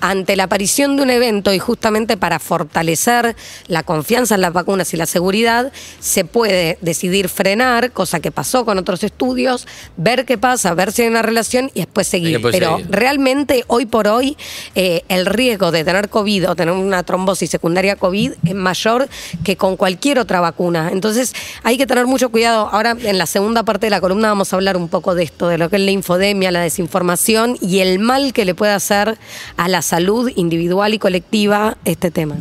ante 0.01 0.37
la 0.37 0.45
aparición 0.45 0.97
de 0.97 1.03
un 1.05 1.11
evento 1.11 1.53
y 1.53 1.59
justamente 1.59 2.17
para 2.17 2.39
fortalecer 2.39 3.37
la 3.69 3.83
confianza 3.85 4.35
en 4.35 4.41
las 4.41 4.53
vacunas 4.53 4.93
y 4.93 4.97
la 4.97 5.07
seguridad, 5.07 5.73
se 6.01 6.25
puede 6.25 6.79
decidir 6.81 7.29
frenar, 7.29 7.93
cosa 7.93 8.21
que 8.21 8.33
pasó 8.33 8.65
con 8.65 8.79
otros 8.79 9.05
estudios, 9.05 9.67
ver 9.97 10.25
qué 10.25 10.39
pasa, 10.39 10.75
ver 10.75 10.93
si 10.93 11.03
hay 11.03 11.09
una 11.09 11.23
relación 11.23 11.71
y 11.75 11.81
después 11.81 12.09
seguir. 12.09 12.41
Pero 12.43 12.79
seguir. 12.79 12.91
realmente 12.91 13.65
hoy 13.69 13.87
por 13.87 14.09
hoy 14.09 14.37
eh, 14.75 15.03
el 15.09 15.27
riesgo 15.27 15.71
de 15.71 15.85
tener 15.85 16.09
COVID 16.09 16.51
o 16.51 16.57
tener 16.57 16.75
una 16.75 17.03
trombosis 17.05 17.51
secundaria 17.51 17.97
COVID 17.97 18.33
es 18.45 18.55
mayor 18.55 19.09
que 19.45 19.57
con 19.57 19.77
cualquier 19.77 20.19
otra 20.19 20.41
vacuna. 20.41 20.91
Entonces 20.93 21.33
hay 21.63 21.79
que 21.79 21.87
tener 21.87 22.07
mucho 22.07 22.31
cuidado. 22.31 22.69
Ahora 22.73 22.97
en 23.01 23.19
la 23.19 23.27
segunda 23.27 23.63
parte 23.63 23.87
de 23.87 23.91
la 23.93 24.01
columna 24.01 24.27
vamos 24.29 24.53
a 24.53 24.57
hablar 24.57 24.77
un 24.77 24.89
poco 24.89 25.15
de 25.15 25.23
esto, 25.23 25.47
de 25.47 25.59
lo 25.59 25.71
que 25.71 25.77
es 25.77 25.83
la 25.83 25.93
infodemia, 25.93 26.51
la 26.51 26.61
desinformación 26.63 27.57
y 27.61 27.79
el 27.79 28.01
mal 28.01 28.33
que 28.33 28.45
le 28.45 28.55
puede 28.57 28.73
hacer 28.73 29.17
a 29.57 29.69
la 29.69 29.83
salud 29.83 30.31
individual 30.35 30.95
y 30.95 30.99
colectiva 30.99 31.77
este 31.85 32.11
tema. 32.11 32.35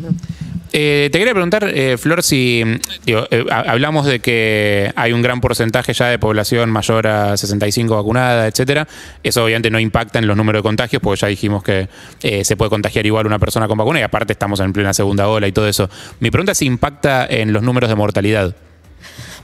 Eh, 0.74 1.10
te 1.12 1.20
quería 1.20 1.34
preguntar, 1.34 1.70
eh, 1.74 1.98
Flor, 1.98 2.24
si 2.24 2.63
eh, 3.05 3.46
ha- 3.51 3.60
hablamos 3.72 4.05
de 4.05 4.22
que 4.22 4.89
hay 4.96 5.12
un 5.12 5.22
gran 5.22 5.41
porcentaje 5.41 5.91
ya 5.91 6.08
de 6.08 6.17
población 6.17 6.72
mayor 6.72 7.08
a 7.08 7.36
65 7.36 7.93
vacunada, 7.93 8.48
etcétera. 8.48 8.88
Eso 9.22 9.43
obviamente 9.43 9.70
no 9.70 9.81
impacta 9.81 10.20
en 10.20 10.27
los 10.27 10.38
números 10.38 10.60
de 10.60 10.63
contagios, 10.63 11.01
porque 11.01 11.20
ya 11.20 11.27
dijimos 11.27 11.62
que 11.62 11.89
eh, 12.24 12.46
se 12.46 12.55
puede 12.55 12.70
contagiar 12.70 13.05
igual 13.05 13.27
una 13.27 13.38
persona 13.38 13.67
con 13.67 13.77
vacuna 13.77 14.00
y 14.00 14.03
aparte 14.03 14.31
estamos 14.31 14.62
en 14.62 14.72
plena 14.72 14.93
segunda 14.93 15.27
ola 15.27 15.46
y 15.46 15.51
todo 15.51 15.67
eso. 15.67 15.89
Mi 16.22 16.31
pregunta 16.31 16.53
es 16.53 16.60
si 16.60 16.65
impacta 16.67 17.25
en 17.29 17.51
los 17.51 17.63
números 17.63 17.89
de 17.89 17.96
mortalidad. 17.98 18.55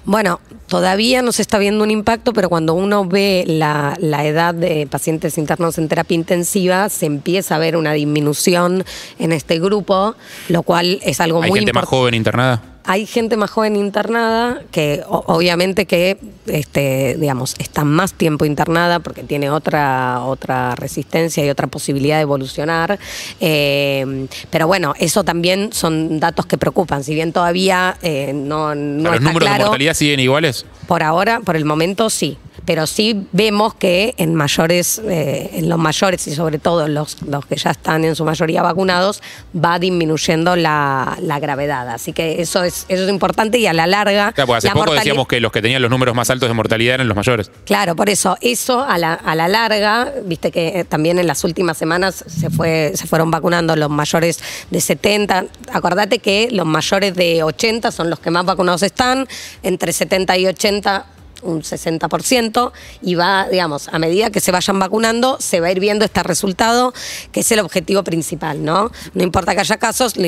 Bueno, 0.07 0.39
todavía 0.67 1.21
no 1.21 1.33
se 1.33 1.41
está 1.41 1.57
viendo 1.57 1.83
un 1.83 1.91
impacto, 1.91 2.31
pero 2.31 2.47
cuando 2.47 2.73
uno 2.73 3.03
ve 3.03 3.43
la, 3.45 3.93
la 3.99 4.25
edad 4.25 4.55
de 4.55 4.87
pacientes 4.89 5.37
internos 5.37 5.77
en 5.77 5.89
terapia 5.89 6.15
intensiva, 6.15 6.87
se 6.87 7.05
empieza 7.05 7.57
a 7.57 7.59
ver 7.59 7.75
una 7.75 7.91
disminución 7.91 8.85
en 9.19 9.33
este 9.33 9.59
grupo, 9.59 10.15
lo 10.47 10.63
cual 10.63 11.01
es 11.03 11.19
algo 11.19 11.43
¿Hay 11.43 11.49
muy 11.49 11.59
gente 11.59 11.73
más 11.73 11.83
importante. 11.83 11.97
joven 11.97 12.13
internada? 12.13 12.63
Hay 12.89 13.05
gente 13.05 13.35
más 13.35 13.51
joven 13.51 13.75
internada 13.75 14.63
que 14.71 15.03
obviamente 15.07 15.85
que 15.85 16.17
este, 16.47 17.17
digamos, 17.19 17.55
está 17.59 17.83
más 17.83 18.13
tiempo 18.13 18.45
internada 18.45 18.99
porque 18.99 19.23
tiene 19.23 19.49
otra, 19.49 20.21
otra 20.23 20.73
resistencia 20.75 21.45
y 21.45 21.49
otra 21.49 21.67
posibilidad 21.67 22.15
de 22.15 22.21
evolucionar. 22.21 22.97
Eh, 23.41 24.27
pero 24.49 24.67
bueno, 24.67 24.93
eso 24.99 25.25
también 25.25 25.73
son 25.73 26.19
datos 26.21 26.45
que 26.45 26.57
preocupan. 26.57 27.03
Si 27.03 27.13
bien 27.13 27.33
todavía 27.33 27.97
eh, 28.01 28.31
no, 28.33 28.73
no 28.73 29.09
¿Los 29.09 29.15
está 29.15 29.29
números 29.33 29.51
de 29.51 29.59
mortalidad 29.59 29.93
siguen 29.93 30.21
iguales? 30.21 30.65
Por 30.87 31.03
ahora, 31.03 31.41
por 31.41 31.57
el 31.57 31.65
momento 31.65 32.09
sí. 32.09 32.37
Pero 32.67 32.85
sí 32.85 33.25
vemos 33.31 33.73
que 33.75 34.13
en 34.17 34.35
mayores, 34.35 35.01
eh, 35.05 35.51
en 35.53 35.69
los 35.69 35.79
mayores 35.79 36.27
y 36.27 36.35
sobre 36.35 36.59
todo 36.59 36.89
los, 36.89 37.21
los 37.21 37.45
que 37.45 37.55
ya 37.55 37.71
están 37.71 38.03
en 38.03 38.13
su 38.13 38.25
mayoría 38.25 38.61
vacunados, 38.61 39.23
va 39.55 39.79
disminuyendo 39.79 40.57
la, 40.57 41.17
la 41.21 41.39
gravedad. 41.39 41.87
Así 41.87 42.11
que 42.11 42.41
eso 42.41 42.65
es, 42.65 42.85
eso 42.89 43.05
es 43.05 43.09
importante 43.09 43.57
y 43.57 43.67
a 43.67 43.73
la 43.73 43.87
larga. 43.87 44.33
Claro, 44.33 44.47
porque 44.47 44.57
hace 44.57 44.67
la 44.67 44.73
poco 44.73 44.93
decíamos 44.93 45.29
que 45.29 45.39
los 45.39 45.53
que 45.53 45.61
tenían 45.61 45.81
los 45.81 45.89
números 45.89 46.13
más 46.13 46.29
altos 46.29 46.49
de 46.49 46.53
mortalidad 46.53 46.95
eran 46.95 47.07
los 47.07 47.15
mayores. 47.15 47.49
Claro, 47.65 47.95
por 47.95 48.09
eso, 48.09 48.35
eso 48.41 48.83
a 48.83 48.97
la, 48.97 49.13
a 49.13 49.33
la 49.33 49.47
larga, 49.47 50.11
viste 50.25 50.51
que 50.51 50.81
eh, 50.81 50.83
también 50.83 51.19
en 51.19 51.27
las 51.27 51.45
últimas 51.45 51.77
semanas 51.77 52.25
se 52.27 52.49
fue, 52.49 52.91
se 52.95 53.07
fueron 53.07 53.31
vacunando 53.31 53.77
los 53.77 53.89
mayores 53.89 54.41
de 54.69 54.81
70. 54.81 55.45
Acordate 55.71 56.19
que 56.19 56.49
los 56.51 56.65
mayores 56.65 57.15
de 57.15 57.43
80 57.43 57.93
son 57.93 58.09
los 58.09 58.19
que 58.19 58.29
más 58.29 58.43
vacunados 58.43 58.83
están, 58.83 59.25
entre 59.63 59.93
70 59.93 60.37
y 60.37 60.47
80 60.47 61.05
un 61.41 61.61
60% 61.61 62.71
y 63.01 63.15
va, 63.15 63.47
digamos, 63.49 63.87
a 63.89 63.99
medida 63.99 64.29
que 64.29 64.39
se 64.39 64.51
vayan 64.51 64.79
vacunando, 64.79 65.37
se 65.39 65.59
va 65.59 65.67
a 65.67 65.71
ir 65.71 65.79
viendo 65.79 66.05
este 66.05 66.23
resultado, 66.23 66.93
que 67.31 67.41
es 67.41 67.51
el 67.51 67.59
objetivo 67.59 68.03
principal, 68.03 68.63
¿no? 68.63 68.91
No 69.13 69.23
importa 69.23 69.53
que 69.53 69.61
haya 69.61 69.77
casos, 69.77 70.15
lo 70.17 70.27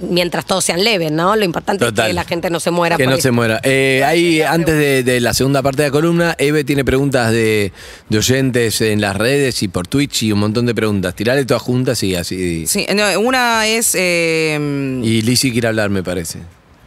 mientras 0.00 0.46
todos 0.46 0.64
sean 0.64 0.82
leves, 0.84 1.12
¿no? 1.12 1.36
Lo 1.36 1.44
importante 1.44 1.86
es 1.86 1.92
que 1.92 2.12
la 2.12 2.24
gente 2.24 2.50
no 2.50 2.60
se 2.60 2.70
muera. 2.70 2.96
Que 2.96 3.04
por 3.04 3.10
no 3.10 3.16
esto. 3.16 3.28
se 3.28 3.30
muera. 3.32 3.60
Eh, 3.64 4.02
ahí, 4.06 4.42
antes 4.42 4.74
de, 4.76 5.02
de 5.02 5.20
la 5.20 5.34
segunda 5.34 5.62
parte 5.62 5.82
de 5.82 5.88
la 5.88 5.92
columna, 5.92 6.34
Eve 6.38 6.64
tiene 6.64 6.84
preguntas 6.84 7.30
de, 7.32 7.72
de 8.08 8.18
oyentes 8.18 8.80
en 8.80 9.00
las 9.00 9.16
redes 9.16 9.62
y 9.62 9.68
por 9.68 9.86
Twitch 9.86 10.22
y 10.24 10.32
un 10.32 10.40
montón 10.40 10.66
de 10.66 10.74
preguntas. 10.74 11.14
Tirale 11.14 11.44
todas 11.44 11.62
juntas 11.62 12.02
y 12.02 12.14
así. 12.14 12.66
Sí, 12.66 12.86
no, 12.94 13.20
una 13.20 13.66
es. 13.66 13.94
eh, 13.94 15.00
Y 15.02 15.22
Lizzy 15.22 15.52
quiere 15.52 15.68
hablar, 15.68 15.90
me 15.90 16.02
parece. 16.02 16.40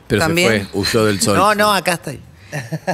Pero 0.07 0.21
También. 0.21 0.49
se 0.51 0.65
fue, 0.67 0.79
huyó 0.81 1.05
del 1.05 1.21
sol. 1.21 1.37
No, 1.37 1.55
no, 1.55 1.73
acá 1.73 1.93
estoy. 1.93 2.19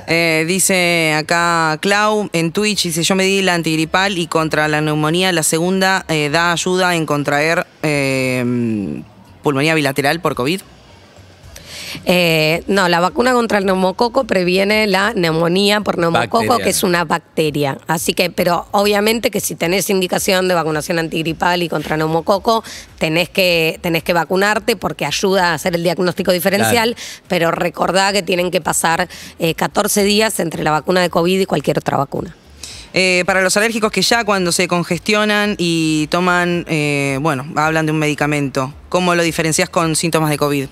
Eh, 0.07 0.45
dice 0.47 1.13
acá 1.13 1.77
Clau 1.81 2.29
en 2.33 2.51
Twitch, 2.51 2.83
dice 2.83 3.03
yo 3.03 3.15
me 3.15 3.23
di 3.23 3.41
la 3.41 3.53
antigripal 3.53 4.17
y 4.17 4.27
contra 4.27 4.67
la 4.67 4.81
neumonía 4.81 5.31
la 5.31 5.43
segunda 5.43 6.05
eh, 6.07 6.29
da 6.29 6.51
ayuda 6.51 6.95
en 6.95 7.05
contraer 7.05 7.65
eh, 7.83 9.03
pulmonía 9.43 9.75
bilateral 9.75 10.19
por 10.19 10.35
COVID. 10.35 10.61
Eh, 12.05 12.63
no, 12.67 12.87
la 12.87 12.99
vacuna 12.99 13.33
contra 13.33 13.57
el 13.57 13.65
neumococo 13.65 14.25
previene 14.25 14.87
la 14.87 15.13
neumonía 15.13 15.81
por 15.81 15.97
neumococo, 15.97 16.57
que 16.57 16.69
es 16.69 16.83
una 16.83 17.05
bacteria. 17.05 17.77
Así 17.87 18.13
que, 18.13 18.29
pero 18.29 18.67
obviamente 18.71 19.31
que 19.31 19.39
si 19.39 19.55
tenés 19.55 19.89
indicación 19.89 20.47
de 20.47 20.55
vacunación 20.55 20.99
antigripal 20.99 21.63
y 21.63 21.69
contra 21.69 21.97
neumococo, 21.97 22.63
tenés 22.97 23.29
que, 23.29 23.79
tenés 23.81 24.03
que 24.03 24.13
vacunarte 24.13 24.75
porque 24.75 25.05
ayuda 25.05 25.51
a 25.51 25.53
hacer 25.53 25.75
el 25.75 25.83
diagnóstico 25.83 26.31
diferencial, 26.31 26.95
pero 27.27 27.51
recordá 27.51 28.11
que 28.13 28.23
tienen 28.23 28.51
que 28.51 28.61
pasar 28.61 29.07
eh, 29.39 29.53
14 29.53 30.03
días 30.03 30.39
entre 30.39 30.63
la 30.63 30.71
vacuna 30.71 31.01
de 31.01 31.09
COVID 31.09 31.41
y 31.41 31.45
cualquier 31.45 31.79
otra 31.79 31.97
vacuna. 31.97 32.35
Eh, 32.99 33.23
para 33.27 33.43
los 33.43 33.55
alérgicos 33.57 33.91
que 33.91 34.01
ya 34.01 34.23
cuando 34.23 34.51
se 34.51 34.67
congestionan 34.67 35.53
y 35.59 36.07
toman, 36.07 36.65
eh, 36.67 37.19
bueno, 37.21 37.45
hablan 37.55 37.85
de 37.85 37.91
un 37.91 37.99
medicamento, 37.99 38.73
¿cómo 38.89 39.13
lo 39.13 39.21
diferencias 39.21 39.69
con 39.69 39.95
síntomas 39.95 40.31
de 40.31 40.37
COVID? 40.37 40.65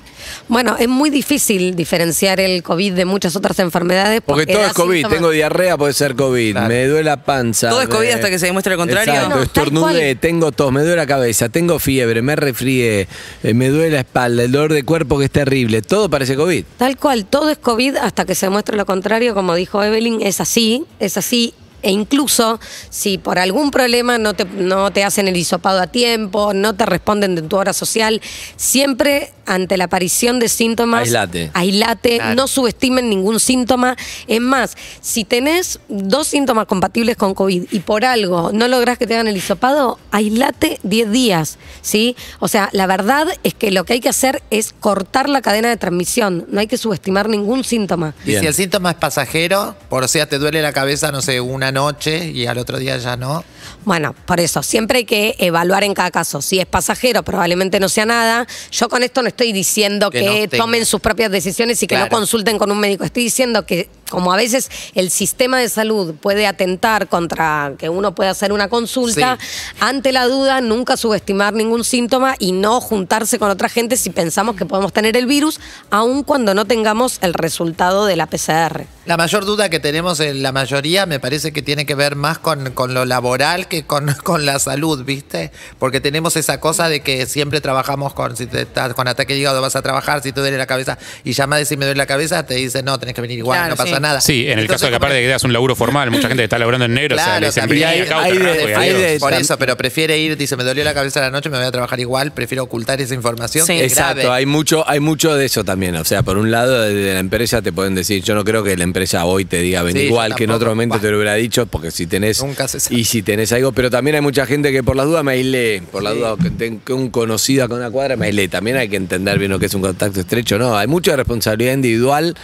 Bueno, 0.48 0.76
es 0.80 0.88
muy 0.88 1.12
difícil 1.12 1.76
diferenciar 1.76 2.40
el 2.40 2.64
COVID 2.64 2.94
de 2.94 3.06
muchas 3.06 3.36
otras 3.36 3.60
enfermedades. 3.60 4.22
Porque 4.26 4.48
todo 4.48 4.60
da 4.64 4.68
es 4.70 4.74
COVID. 4.74 4.96
síntomas- 5.04 5.18
Tengo 5.18 5.30
diarrea, 5.30 5.78
puede 5.78 5.94
ser 5.94 6.16
COVID. 6.16 6.52
Claro. 6.54 6.68
Me 6.68 6.88
duele 6.88 7.04
la 7.04 7.24
panza. 7.24 7.70
Todo 7.70 7.82
es 7.84 7.90
COVID 7.90 8.08
me- 8.08 8.14
hasta 8.14 8.30
que 8.32 8.40
se 8.40 8.48
demuestre 8.48 8.74
lo 8.74 8.80
contrario. 8.80 9.14
Exacto, 9.14 9.36
No, 9.36 9.44
estornudé, 9.44 10.16
tengo 10.16 10.52
tos, 10.52 10.72
me 10.72 10.80
duele 10.82 10.96
la 10.96 11.06
cabeza, 11.06 11.50
tengo 11.50 11.78
fiebre, 11.78 12.24
me 12.24 12.36
resfrié, 12.36 13.08
eh, 13.44 13.54
me 13.54 13.70
duele 13.70 13.92
la 13.92 14.00
espalda, 14.00 14.42
el 14.46 14.52
dolor 14.52 14.74
de 14.74 14.82
cuerpo 14.82 15.20
que 15.20 15.26
es 15.26 15.32
terrible. 15.32 15.84
Todo 15.84 16.10
parece 16.10 16.36
COVID. 16.36 16.64
Tal 16.78 16.98
cual, 16.98 17.26
todo 17.26 17.52
es 17.52 17.60
COVID 17.60 17.98
hasta 17.98 18.26
que 18.26 18.34
se 18.34 18.50
muestre 18.50 18.78
lo 18.78 18.88
contrario, 18.88 19.36
como 19.36 19.54
dijo 19.54 19.84
Evelyn, 19.84 20.24
es 20.24 20.42
así, 20.42 20.86
es 21.00 21.18
así. 21.18 21.54
E 21.82 21.92
incluso 21.92 22.60
si 22.90 23.18
por 23.18 23.38
algún 23.40 23.72
problema 23.72 24.18
no 24.18 24.34
te, 24.34 24.46
no 24.46 24.92
te 24.92 25.04
hacen 25.04 25.28
el 25.28 25.38
hisopado 25.38 25.80
a 25.82 25.88
tiempo, 25.88 26.54
no 26.54 26.76
te 26.76 26.86
responden 26.86 27.36
de 27.36 27.42
tu 27.44 27.58
hora 27.58 27.74
social, 27.74 28.22
siempre 28.56 29.32
ante 29.46 29.78
la 29.78 29.84
aparición 29.86 30.40
de 30.40 30.50
síntomas, 30.50 31.02
Aislate. 31.02 31.52
aislate, 31.54 32.16
Claro. 32.18 32.36
no 32.36 32.48
subestimen 32.48 33.10
ningún 33.10 33.40
síntoma. 33.40 33.96
Es 34.28 34.42
más, 34.42 34.76
si 35.02 35.24
tenés 35.24 35.80
dos 35.88 36.28
síntomas 36.28 36.66
compatibles 36.66 37.16
con 37.16 37.36
COVID 37.36 37.66
y 37.72 37.80
por 37.82 38.06
algo 38.06 38.52
no 38.52 38.68
lográs 38.68 38.98
que 38.98 39.06
te 39.06 39.14
hagan 39.14 39.28
el 39.28 39.38
hisopado, 39.38 40.00
aislate 40.12 40.80
10 40.84 41.12
días, 41.12 41.58
¿sí? 41.84 42.16
O 42.40 42.48
sea, 42.48 42.70
la 42.72 42.88
verdad 42.88 43.28
es 43.44 43.54
que 43.54 43.70
lo 43.70 43.84
que 43.84 43.94
hay 43.94 44.00
que 44.00 44.10
hacer 44.10 44.42
es 44.50 44.74
cortar 44.80 45.30
la 45.30 45.42
cadena 45.44 45.70
de 45.70 45.78
transmisión, 45.78 46.46
no 46.50 46.60
hay 46.60 46.68
que 46.68 46.78
subestimar 46.78 47.30
ningún 47.30 47.64
síntoma. 47.64 48.16
Y 48.26 48.36
si 48.38 48.48
el 48.48 48.54
síntoma 48.56 48.92
es 48.92 48.98
pasajero, 48.98 49.76
por 49.90 50.04
o 50.04 50.08
sea, 50.08 50.28
te 50.28 50.40
duele 50.40 50.62
la 50.64 50.74
cabeza, 50.74 51.12
no 51.12 51.22
sé, 51.22 51.40
una 51.40 51.72
noche 51.76 52.32
y 52.32 52.48
al 52.48 52.58
otro 52.58 52.80
día 52.80 52.98
ya 52.98 53.16
no. 53.16 53.44
Bueno, 53.84 54.16
por 54.26 54.40
eso, 54.40 54.64
siempre 54.64 55.00
hay 55.00 55.06
que 55.06 55.36
evaluar 55.38 55.84
en 55.84 55.94
cada 55.94 56.10
caso. 56.10 56.42
Si 56.42 56.60
es 56.60 56.66
pasajero, 56.66 57.22
probablemente 57.22 57.80
no 57.80 57.88
sea 57.88 58.06
nada. 58.08 58.48
Yo 58.72 58.90
con 58.90 59.04
esto 59.04 59.22
no 59.22 59.28
estoy 59.28 59.52
diciendo 59.54 60.10
Que 60.10 60.22
que, 60.22 60.26
no 60.26 60.34
tenga. 60.50 60.64
tomen 60.64 60.86
sus 60.86 61.00
propias 61.02 61.30
decisiones 61.30 61.82
y 61.84 61.88
que 61.88 61.98
no 61.98 62.10
consulten 62.10 62.58
con 62.58 62.72
un 62.72 62.80
médico. 62.80 63.04
Estoy 63.04 63.24
diciendo 63.26 63.66
que 63.68 63.88
como 64.10 64.32
a 64.32 64.38
veces 64.38 64.70
el 64.94 65.10
sistema 65.10 65.60
de 65.60 65.70
salud 65.70 66.16
puede 66.16 66.48
atentar 66.48 67.08
contra 67.08 67.74
que 67.78 67.90
uno 67.90 68.14
pueda 68.14 68.32
hacer 68.32 68.54
una 68.54 68.70
consulta, 68.70 69.38
ante 69.80 70.12
la 70.12 70.26
duda 70.28 70.62
nunca 70.62 70.98
subestimar 70.98 71.54
ningún 71.54 71.84
síntoma 71.84 72.36
y 72.40 72.52
no 72.52 72.82
juntarse 72.82 73.40
con 73.40 73.50
otra 73.50 73.70
gente 73.70 73.98
si 73.98 74.10
pensamos 74.10 74.56
que 74.56 74.66
podemos 74.66 74.94
tener 74.94 75.18
el 75.18 75.26
virus, 75.26 75.60
aun 75.90 76.24
cuando 76.24 76.54
no 76.54 76.66
tengamos 76.66 77.18
el 77.22 77.34
resultado 77.34 78.06
de 78.06 78.16
la 78.16 78.28
PCR. 78.28 78.86
La 79.06 79.18
mayor 79.18 79.46
duda 79.46 79.70
que 79.70 79.80
tenemos 79.80 80.20
en 80.20 80.42
la 80.42 80.52
mayoría 80.52 81.06
me 81.06 81.20
parece 81.20 81.54
que 81.54 81.62
tiene 81.62 81.86
que 81.86 81.94
ver 81.94 82.16
más 82.16 82.40
con, 82.40 82.72
con 82.72 82.96
lo 82.96 83.06
laboral 83.06 83.68
que 83.68 83.86
con, 83.86 84.12
con 84.24 84.46
la 84.46 84.58
salud, 84.60 85.04
¿viste? 85.04 85.52
Porque 85.78 86.02
tenemos 86.02 86.36
esa 86.36 86.60
cosa 86.60 86.90
de 86.90 87.02
que 87.02 87.26
siempre 87.28 87.62
trabajamos 87.62 88.14
con, 88.14 88.36
si 88.36 88.48
te 88.48 88.62
estás 88.62 88.94
con 88.94 89.08
ataque 89.08 89.34
de 89.34 89.40
hígado 89.40 89.62
vas 89.62 89.76
a 89.76 89.82
trabajar, 89.82 90.24
si 90.24 90.32
te 90.32 90.42
duele 90.42 90.58
la 90.58 90.66
cabeza 90.66 90.98
y 91.24 91.34
llamas 91.34 91.60
de 91.60 91.66
si 91.66 91.78
me 91.78 91.86
duele 91.86 91.98
la 91.98 92.08
cabeza, 92.08 92.46
te 92.46 92.56
dicen 92.56 92.86
no, 92.86 93.00
tenés 93.00 93.14
que 93.14 93.22
venir 93.22 93.38
igual, 93.38 93.60
Claro, 93.60 93.72
no 93.72 93.76
pasa 93.78 93.95
sí. 93.95 93.95
Nada. 94.00 94.22
Sí, 94.22 94.46
en 94.48 94.60
el 94.60 94.68
caso 94.68 94.86
de 94.86 94.92
que 94.92 94.96
aparte 94.98 95.16
de 95.16 95.22
que 95.24 95.28
das 95.28 95.44
un 95.44 95.54
laburo 95.54 95.76
formal, 95.76 96.12
mucha 96.12 96.28
gente 96.28 96.44
está 96.44 96.58
laburando 96.60 96.86
en 96.86 96.94
negro, 96.94 97.16
o 97.16 97.18
sea, 97.20 97.26
Claro, 97.26 97.40
le 97.42 97.46
dicen 97.48 97.64
hay- 97.84 98.00
acá, 98.02 98.22
hay 98.24 98.32
otra 98.34 98.44
de- 98.46 98.58
rato 98.58 98.70
y 98.70 98.74
hay 98.74 98.90
adiós. 98.90 99.02
de- 99.02 99.20
Por 99.20 99.34
eso, 99.34 99.58
pero 99.58 99.78
prefiere 99.78 100.18
ir, 100.18 100.38
dice, 100.38 100.56
me 100.58 100.64
dolió 100.64 100.84
la 100.84 100.94
cabeza 100.94 101.20
a 101.20 101.24
la 101.24 101.32
noche, 101.32 101.50
me 101.50 101.58
voy 101.58 101.66
a 101.66 101.72
trabajar 101.72 102.00
igual, 102.00 102.32
prefiero 102.34 102.64
ocultar 102.64 103.00
esa 103.02 103.14
información. 103.14 103.66
Sí. 103.66 103.74
que 103.78 103.86
Exacto, 103.86 104.22
grave. 104.22 104.36
hay 104.36 104.46
mucho, 104.46 104.88
hay 104.88 105.00
mucho 105.00 105.36
de 105.36 105.46
eso 105.46 105.64
también. 105.64 105.96
O 105.96 106.04
sea, 106.06 106.24
por 106.24 106.38
un 106.38 106.52
lado, 106.52 106.82
de 106.82 107.14
la 107.14 107.20
empresa 107.20 107.62
te 107.62 107.72
pueden 107.72 107.96
decir, 107.96 108.24
yo 108.24 108.36
no 108.36 108.44
creo 108.44 108.64
que 108.64 108.76
la 108.78 108.84
empresa 108.84 109.26
hoy 109.26 109.46
te 109.46 109.60
diga 109.60 109.82
ven 109.84 109.94
Sí, 109.94 110.00
yo 110.00 110.06
igual 110.06 110.36
que 110.36 110.46
en 110.46 110.52
otro 110.52 110.70
momento 110.70 110.96
Bah. 110.96 111.02
te 111.02 111.10
lo 111.12 111.18
hubiera 111.18 111.36
dicho, 111.36 111.66
porque 111.66 111.92
si 111.92 112.08
tenés 112.08 112.42
Nunca 112.42 112.68
se 112.68 112.80
sabe. 112.80 112.96
y 113.00 113.04
si 113.06 113.22
tenés 113.22 113.52
algo, 113.52 113.72
pero 113.72 113.90
también 113.90 114.16
hay 114.16 114.22
mucha 114.22 114.46
gente 114.46 114.72
que 114.72 114.84
por 114.84 114.96
las 114.96 115.06
dudas 115.06 115.24
me 115.24 115.34
aislé, 115.34 115.82
por 115.92 116.04
las 116.04 116.14
Sí. 116.14 116.20
dudas 116.20 116.38
que 116.42 116.50
tengo 116.52 116.82
un 116.96 117.10
conocido 117.10 117.66
acá 117.66 117.74
en 117.76 117.80
una 117.82 117.92
cuadra 117.92 118.16
me 118.16 118.28
aislé. 118.28 118.48
También 118.48 118.78
hay 118.78 118.90
que 118.90 118.96
entender 118.96 119.38
bien 119.40 119.52
lo 119.52 119.60
que 119.60 119.66
es 119.68 119.74
un 119.74 119.82
contacto 119.82 120.20
estrecho, 120.20 120.58
no, 120.58 120.78
hay 120.78 120.88
mucha 120.88 121.16
responsabilidad 121.16 121.74
individual 121.74 122.36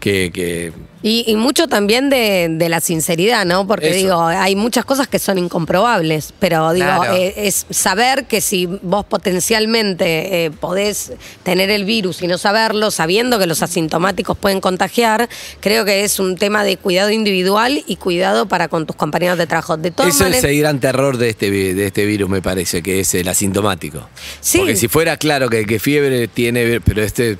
que, 0.00 0.30
que 0.32 0.72
Y, 1.02 1.24
y 1.30 1.36
mucho 1.36 1.68
también 1.68 2.10
de, 2.10 2.48
de 2.50 2.68
la 2.68 2.80
sinceridad, 2.80 3.46
¿no? 3.46 3.66
Porque 3.66 3.88
Eso. 3.90 3.96
digo, 3.98 4.22
hay 4.26 4.56
muchas 4.56 4.84
cosas 4.84 5.08
que 5.08 5.18
son 5.18 5.38
incomprobables, 5.38 6.34
pero 6.38 6.72
digo, 6.72 6.86
Claro. 6.86 7.14
eh, 7.14 7.34
es 7.36 7.66
saber 7.70 8.24
que 8.26 8.40
si 8.40 8.66
vos 8.66 9.04
potencialmente 9.06 10.44
eh, 10.46 10.50
podés 10.50 11.12
tener 11.42 11.70
el 11.70 11.84
virus 11.84 12.22
y 12.22 12.26
no 12.26 12.38
saberlo, 12.38 12.90
sabiendo 12.90 13.38
que 13.38 13.46
los 13.46 13.62
asintomáticos 13.62 14.36
pueden 14.36 14.60
contagiar, 14.60 15.28
creo 15.60 15.84
que 15.84 16.04
es 16.04 16.18
un 16.18 16.36
tema 16.36 16.64
de 16.64 16.76
cuidado 16.76 17.10
individual 17.10 17.82
y 17.86 17.96
cuidado 17.96 18.46
para 18.46 18.68
con 18.68 18.86
tus 18.86 18.96
compañeros 18.96 19.38
de 19.38 19.46
trabajo. 19.46 19.76
De 19.76 19.90
todas 19.90 20.14
Ese 20.20 20.28
es 20.36 20.44
el 20.44 20.58
gran 20.58 20.80
terror 20.80 21.16
de 21.18 21.30
este, 21.30 21.50
de 21.50 21.86
este 21.86 22.04
virus, 22.06 22.28
me 22.28 22.42
parece, 22.42 22.82
que 22.82 23.00
es 23.00 23.14
el 23.14 23.28
asintomático. 23.28 24.08
Sí. 24.40 24.58
Porque 24.58 24.76
si 24.76 24.88
fuera 24.88 25.16
claro 25.16 25.48
que, 25.48 25.64
que 25.64 25.78
fiebre 25.78 26.28
tiene, 26.28 26.80
pero 26.80 27.02
este 27.02 27.36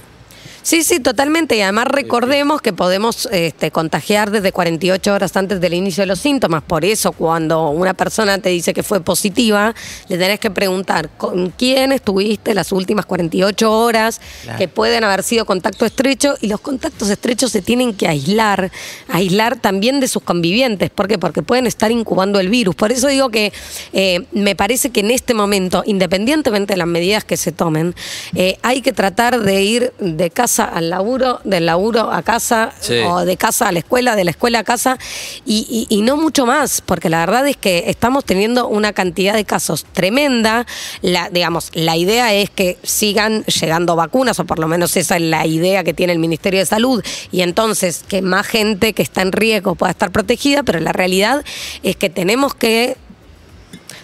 Sí, 0.63 0.85
sí, 0.85 1.01
totalmente. 1.01 1.57
Y 1.57 1.63
además 1.63 1.87
recordemos 1.87 2.61
que 2.61 2.73
podemos 2.73 3.27
este, 3.33 3.71
contagiar 3.71 4.31
desde 4.31 4.53
48 4.53 5.13
horas 5.15 5.35
antes 5.37 5.61
del 5.61 5.73
inicio 5.75 6.03
de 6.03 6.07
los 6.07 6.19
síntomas. 6.19 6.63
Por 6.63 6.85
eso, 6.85 7.13
cuando 7.13 7.71
una 7.71 7.95
persona 7.95 8.39
te 8.39 8.51
dice 8.51 8.75
que 8.75 8.83
fue 8.83 9.01
positiva, 9.01 9.75
le 10.09 10.19
tenés 10.19 10.39
que 10.39 10.51
preguntar 10.51 11.09
con 11.17 11.51
quién 11.51 11.93
estuviste 11.93 12.53
las 12.55 12.73
últimas 12.73 13.07
48 13.07 13.73
horas, 13.73 14.21
Claro. 14.43 14.59
que 14.59 14.69
pueden 14.69 15.03
haber 15.05 15.23
sido 15.23 15.47
contacto 15.47 15.87
estrecho. 15.87 16.35
Y 16.43 16.49
los 16.49 16.61
contactos 16.61 17.09
estrechos 17.09 17.53
se 17.53 17.63
tienen 17.63 17.95
que 17.95 18.07
aislar, 18.07 18.71
aislar 19.09 19.57
también 19.57 19.99
de 20.01 20.09
sus 20.09 20.23
convivientes. 20.23 20.91
¿Por 20.91 21.09
qué? 21.09 21.19
Porque 21.19 21.43
pueden 21.43 21.67
estar 21.67 21.91
incubando 21.91 22.39
el 22.39 22.49
virus. 22.51 22.75
Por 22.75 22.93
eso 22.93 23.09
digo 23.09 23.31
que 23.31 23.53
eh, 23.95 24.27
me 24.33 24.55
parece 24.55 24.91
que 24.91 25.01
en 25.01 25.11
este 25.11 25.33
momento, 25.33 25.83
independientemente 25.87 26.75
de 26.75 26.79
las 26.79 26.87
medidas 26.87 27.25
que 27.25 27.37
se 27.39 27.51
tomen, 27.51 27.95
eh, 28.35 28.59
hay 28.63 28.83
que 28.83 28.93
tratar 28.93 29.41
de 29.41 29.63
ir 29.63 29.93
de 29.99 30.31
casa 30.31 30.50
al 30.59 30.91
laburo, 30.91 31.41
del 31.45 31.67
laburo 31.67 32.11
a 32.13 32.23
casa, 32.23 32.73
Sí. 32.81 32.99
o 33.07 33.21
de 33.25 33.37
casa 33.37 33.69
a 33.69 33.73
la 33.73 33.79
escuela, 33.79 34.17
de 34.17 34.25
la 34.25 34.31
escuela 34.33 34.59
a 34.61 34.65
casa, 34.65 34.99
y, 35.47 35.87
y- 35.89 35.95
y 35.95 36.03
no 36.03 36.17
mucho 36.17 36.47
más, 36.47 36.81
porque 36.81 37.09
la 37.09 37.21
verdad 37.21 37.47
es 37.47 37.57
que 37.57 37.85
estamos 37.89 38.25
teniendo 38.25 38.67
una 38.69 38.93
cantidad 38.93 39.35
de 39.35 39.45
casos 39.45 39.85
tremenda. 39.93 40.67
La, 41.03 41.29
digamos, 41.31 41.71
la 41.75 41.97
idea 41.97 42.35
es 42.35 42.51
que 42.51 42.79
sigan 42.83 43.45
llegando 43.45 43.97
vacunas, 43.97 44.39
o 44.41 44.45
por 44.45 44.59
lo 44.59 44.67
menos 44.69 44.97
esa 44.97 45.17
es 45.17 45.23
la 45.23 45.47
idea 45.47 45.85
que 45.85 45.95
tiene 45.95 46.13
el 46.13 46.19
Ministerio 46.19 46.61
de 46.61 46.67
Salud, 46.67 47.05
y 47.31 47.43
entonces 47.43 48.05
que 48.09 48.23
más 48.23 48.47
gente 48.47 48.93
que 48.93 49.03
está 49.03 49.23
en 49.23 49.33
riesgo 49.33 49.75
pueda 49.75 49.91
estar 49.93 50.11
protegida, 50.11 50.63
pero 50.63 50.81
la 50.81 50.93
realidad 50.93 51.45
es 51.83 51.97
que 51.97 52.11
tenemos 52.11 52.55
que 52.55 52.97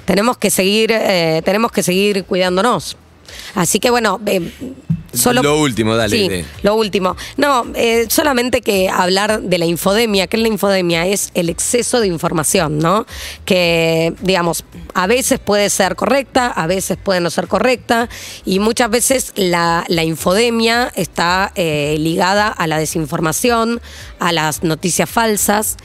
tenemos 0.05 0.39
que 0.39 0.51
seguir 0.51 0.91
eh, 0.93 1.43
tenemos 1.45 1.73
que 1.73 1.83
seguir 1.83 2.25
cuidándonos 2.25 2.97
así 3.55 3.81
que 3.81 3.91
bueno 3.91 4.21
eh, 4.27 4.53
solo 5.17 5.43
Lo 5.43 5.59
último, 5.61 5.97
dale, 5.97 6.17
Sí, 6.17 6.29
de- 6.29 6.45
lo 6.63 6.75
último. 6.75 7.17
No 7.37 7.65
eh, 7.75 8.07
solamente 8.09 8.61
que 8.63 8.89
hablar 8.89 9.43
de 9.43 9.59
la 9.59 9.67
infodemia 9.67 10.27
que 10.27 10.37
es 10.37 10.43
la 10.43 10.49
infodemia 10.49 11.07
es 11.07 11.31
el 11.35 11.49
exceso 11.49 12.01
de 12.01 12.07
información 12.07 12.79
no 12.79 13.07
que 13.45 14.15
digamos 14.21 14.65
a 14.95 15.07
veces 15.07 15.39
puede 15.39 15.71
ser 15.71 15.97
correcta 15.97 16.47
a 16.49 16.67
veces 16.67 16.97
puede 17.03 17.21
no 17.21 17.31
ser 17.31 17.49
correcta 17.49 18.09
y 18.45 18.59
muchas 18.59 18.91
veces 18.91 19.33
la, 19.37 19.85
la 19.89 20.05
infodemia 20.05 20.93
está 20.97 21.53
eh, 21.55 21.97
ligada 21.99 22.49
a 22.49 22.67
la 22.67 22.79
desinformación 22.79 23.81
a 24.19 24.33
las 24.33 24.63
noticias 24.63 25.09
falsas. 25.09 25.77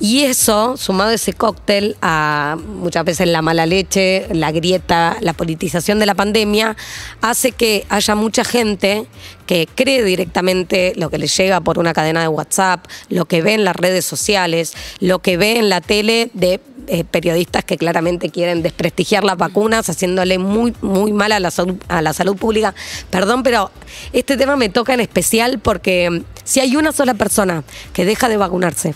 Y 0.00 0.22
eso 0.22 0.76
sumado 0.76 1.10
ese 1.10 1.32
cóctel 1.32 1.96
a 2.02 2.56
muchas 2.66 3.04
veces 3.04 3.28
la 3.28 3.42
mala 3.42 3.66
leche 3.66 4.26
la 4.32 4.52
grieta 4.52 5.16
la 5.20 5.32
politización 5.32 5.98
de 5.98 6.06
la 6.06 6.14
pandemia 6.14 6.76
hace 7.20 7.52
que 7.52 7.86
haya 7.88 8.14
mucha 8.14 8.44
gente 8.44 9.06
que 9.46 9.68
cree 9.72 10.02
directamente 10.02 10.92
lo 10.96 11.10
que 11.10 11.18
le 11.18 11.26
llega 11.26 11.60
por 11.60 11.78
una 11.78 11.92
cadena 11.92 12.22
de 12.22 12.28
WhatsApp, 12.28 12.86
lo 13.08 13.26
que 13.26 13.42
ve 13.42 13.54
en 13.54 13.64
las 13.64 13.76
redes 13.76 14.04
sociales, 14.04 14.74
lo 15.00 15.18
que 15.18 15.36
ve 15.36 15.58
en 15.58 15.68
la 15.68 15.80
tele 15.80 16.30
de 16.32 16.60
eh, 16.88 17.04
periodistas 17.04 17.64
que 17.64 17.76
claramente 17.76 18.30
quieren 18.30 18.62
desprestigiar 18.62 19.24
las 19.24 19.36
vacunas, 19.36 19.88
haciéndole 19.88 20.38
muy, 20.38 20.74
muy 20.80 21.12
mal 21.12 21.32
a 21.32 21.40
la, 21.40 21.50
salud, 21.50 21.76
a 21.88 22.02
la 22.02 22.12
salud 22.12 22.36
pública. 22.36 22.74
Perdón, 23.10 23.42
pero 23.42 23.70
este 24.12 24.36
tema 24.36 24.56
me 24.56 24.68
toca 24.68 24.94
en 24.94 25.00
especial 25.00 25.58
porque 25.58 26.10
mm, 26.10 26.24
si 26.44 26.60
hay 26.60 26.76
una 26.76 26.92
sola 26.92 27.14
persona 27.14 27.64
que 27.92 28.04
deja 28.04 28.28
de 28.28 28.36
vacunarse 28.36 28.94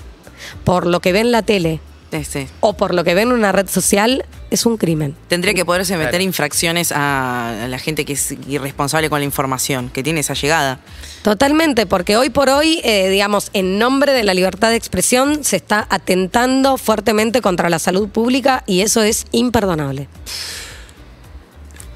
por 0.65 0.87
lo 0.87 1.01
que 1.01 1.13
ve 1.13 1.21
en 1.21 1.33
la 1.33 1.43
tele 1.43 1.81
O 2.61 2.75
por 2.77 2.95
lo 2.95 3.05
que 3.05 3.15
ve 3.15 3.23
en 3.23 3.33
una 3.33 3.53
red 3.53 3.69
social, 3.69 4.25
es 4.51 4.65
un 4.67 4.77
crimen. 4.79 5.15
tendría 5.29 5.53
que 5.55 5.65
poderse 5.65 5.95
meter 5.97 6.11
Claro. 6.11 6.25
infracciones 6.25 6.91
a, 6.93 7.65
a 7.65 7.69
la 7.69 7.79
gente 7.79 8.05
que 8.05 8.15
es 8.15 8.35
irresponsable 8.49 9.11
con 9.11 9.21
la 9.21 9.25
información, 9.25 9.91
que 9.91 10.03
tiene 10.03 10.21
esa 10.21 10.35
llegada. 10.35 10.81
Totalmente, 11.23 11.85
porque 11.87 12.17
hoy 12.17 12.31
por 12.31 12.49
hoy, 12.49 12.81
eh, 12.85 13.09
digamos, 13.11 13.51
en 13.53 13.79
nombre 13.79 14.13
de 14.13 14.25
la 14.25 14.33
libertad 14.35 14.71
de 14.71 14.77
expresión, 14.77 15.45
se 15.45 15.57
está 15.57 15.87
atentando 15.91 16.77
fuertemente 16.79 17.43
contra 17.43 17.69
la 17.69 17.79
salud 17.79 18.09
pública 18.09 18.63
y 18.67 18.81
eso 18.81 19.03
es 19.03 19.27
imperdonable. 19.33 20.09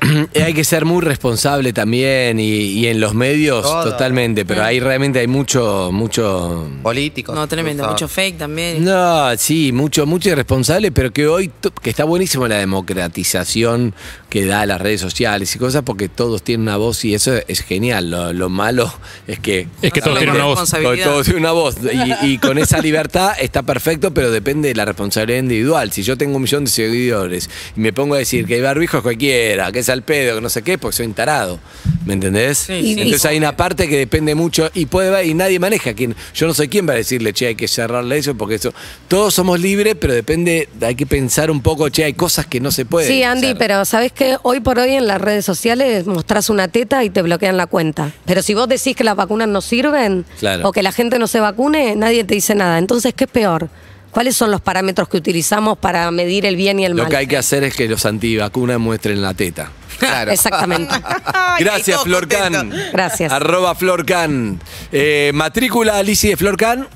hay 0.35 0.55
que 0.55 0.65
ser 0.65 0.85
muy 0.85 1.01
responsable 1.03 1.73
también 1.73 2.41
y, 2.41 2.45
y 2.45 2.87
en 2.89 3.01
los 3.01 3.15
medios 3.15 3.63
Todo. 3.63 3.91
totalmente, 3.91 4.45
pero 4.45 4.65
ahí 4.65 4.81
realmente 4.81 5.21
hay 5.21 5.27
mucho, 5.27 5.91
mucho... 5.93 6.69
Políticos. 6.83 7.35
No, 7.35 7.47
tremendo, 7.47 7.89
mucho 7.89 8.09
fake 8.09 8.39
también. 8.39 8.85
No, 8.85 9.37
sí, 9.37 9.73
mucho, 9.73 10.07
mucho 10.07 10.31
irresponsable, 10.31 10.93
pero 10.93 11.13
que 11.13 11.27
hoy, 11.27 11.51
que 11.83 11.91
está 11.91 12.05
buenísimo 12.05 12.49
la 12.49 12.59
democratización 12.59 13.95
que 14.29 14.47
da 14.47 14.65
las 14.67 14.81
redes 14.81 15.01
sociales 15.01 15.55
y 15.55 15.59
cosas, 15.59 15.83
porque 15.85 16.09
todos 16.09 16.43
tienen 16.43 16.63
una 16.63 16.77
voz 16.77 17.05
y 17.05 17.15
eso 17.15 17.35
es 17.47 17.61
genial. 17.61 18.11
Lo, 18.11 18.33
lo 18.33 18.49
malo 18.49 18.93
es 19.27 19.39
que... 19.39 19.69
Es 19.83 19.93
que 19.93 20.01
todos 20.01 20.19
tienen 20.19 20.37
una 20.37 20.47
voz. 20.47 20.71
Todos 20.71 21.25
tienen 21.25 21.43
una 21.43 21.53
voz. 21.53 21.77
Y, 22.23 22.33
y 22.33 22.39
con 22.39 22.59
esa 22.59 22.79
libertad 22.83 23.33
está 23.39 23.63
perfecto, 23.63 24.13
pero 24.13 24.31
depende 24.31 24.69
de 24.69 24.75
la 24.75 24.85
responsabilidad 24.85 25.39
individual. 25.41 25.93
Si 25.93 26.03
yo 26.03 26.17
tengo 26.17 26.37
un 26.37 26.43
millón 26.43 26.65
de 26.65 26.71
seguidores 26.71 27.51
y 27.77 27.81
me 27.81 27.93
pongo 27.93 28.15
a 28.15 28.19
decir 28.19 28.47
que 28.47 28.55
hay 28.55 28.61
barbijo 28.63 28.97
es 28.97 29.03
cualquiera, 29.03 29.71
que 29.71 29.81
es 29.81 29.89
al 29.93 30.03
pedo, 30.03 30.37
que 30.37 30.41
no 30.41 30.49
sé 30.49 30.63
qué, 30.63 30.79
porque 30.79 30.97
soy 30.97 31.07
un 31.07 31.15
tarado. 31.15 31.59
¿Me 32.05 32.15
entendés? 32.15 32.59
sí. 32.59 32.97
Entonces 32.99 33.25
hay 33.27 33.39
una 33.39 33.57
parte 33.57 33.89
que 33.89 33.97
depende 33.97 34.35
mucho 34.35 34.71
y 34.75 34.87
puede 34.87 35.11
ver, 35.11 35.27
y 35.27 35.35
nadie 35.35 35.59
maneja. 35.61 35.95
Quién, 35.95 36.17
yo 36.35 36.47
no 36.47 36.55
soy 36.55 36.69
quien 36.69 36.89
va 36.89 36.93
a 36.95 36.97
decirle, 36.97 37.33
che, 37.33 37.47
hay 37.49 37.55
que 37.55 37.69
cerrarle 37.69 38.19
eso, 38.19 38.35
porque 38.35 38.57
eso. 38.57 38.73
Todos 39.09 39.35
somos 39.35 39.61
libres, 39.61 39.95
pero 40.01 40.13
depende, 40.13 40.69
hay 40.81 40.95
que 40.97 41.07
pensar 41.07 41.51
un 41.51 41.61
poco, 41.63 41.89
che, 41.91 42.05
hay 42.05 42.15
cosas 42.15 42.47
que 42.47 42.61
no 42.61 42.73
se 42.73 42.85
pueden. 42.85 43.09
Sí, 43.11 43.23
Andy, 43.23 43.47
hacer. 43.49 43.59
pero 43.59 43.85
¿sabés 43.85 44.11
qué? 44.13 44.37
Hoy 44.43 44.61
por 44.61 44.79
hoy 44.79 44.93
en 44.95 45.07
las 45.07 45.21
redes 45.21 45.45
sociales 45.45 46.07
mostrás 46.07 46.51
una 46.51 46.69
teta 46.69 47.05
y 47.05 47.11
te 47.11 47.23
bloquean 47.23 47.57
la 47.57 47.67
cuenta. 47.67 48.11
Pero 48.25 48.43
si 48.43 48.55
vos 48.55 48.69
decís 48.69 48.97
que 48.97 49.05
las 49.05 49.15
vacunas 49.17 49.47
no 49.49 49.61
sirven 49.61 50.25
Claro. 50.41 50.69
o 50.69 50.73
que 50.73 50.83
la 50.83 50.91
gente 50.93 51.19
no 51.19 51.27
se 51.29 51.39
vacune, 51.41 51.95
nadie 51.97 52.25
te 52.25 52.35
dice 52.35 52.55
nada. 52.55 52.79
Entonces, 52.79 53.15
¿qué 53.15 53.25
es 53.25 53.31
peor? 53.31 53.69
¿Cuáles 54.11 54.37
son 54.37 54.51
los 54.51 54.61
parámetros 54.61 55.09
que 55.09 55.17
utilizamos 55.17 55.79
para 55.79 56.11
medir 56.11 56.45
el 56.45 56.57
bien 56.57 56.79
y 56.81 56.85
el 56.85 56.93
Lo 56.93 57.05
mal? 57.05 57.11
que 57.11 57.17
hay 57.17 57.27
que 57.27 57.37
hacer 57.39 57.65
es 57.65 57.75
que 57.75 57.89
los 57.89 58.05
antivacunas 58.05 58.79
muestren 58.79 59.23
la 59.23 59.33
teta. 59.35 59.71
Claro. 60.09 60.31
Exactamente. 60.33 60.95
Ay, 61.35 61.65
Gracias, 61.65 62.03
Florcan. 62.03 62.73
Gracias. 62.93 63.33
Arroba 63.33 63.75
Florcan. 63.75 64.61
Eh, 64.91 65.31
matrícula 65.35 65.97
Alicia 65.99 66.31
de 66.31 66.37
Florcan. 66.37 66.89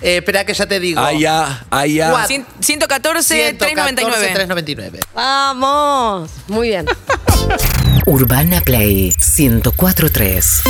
Eh, 0.00 0.18
espera 0.18 0.44
que 0.44 0.52
ya 0.54 0.66
te 0.66 0.80
digo. 0.80 1.00
Allá, 1.00 1.64
allá. 1.70 2.10
Cuatro. 2.10 2.28
Cien- 2.36 2.46
114, 2.60 3.54
399. 3.58 4.32
399. 4.34 5.00
Vamos. 5.14 6.30
Muy 6.48 6.68
bien. 6.68 6.86
Urbana 8.06 8.60
Play 8.60 9.14
1043. 9.38 10.62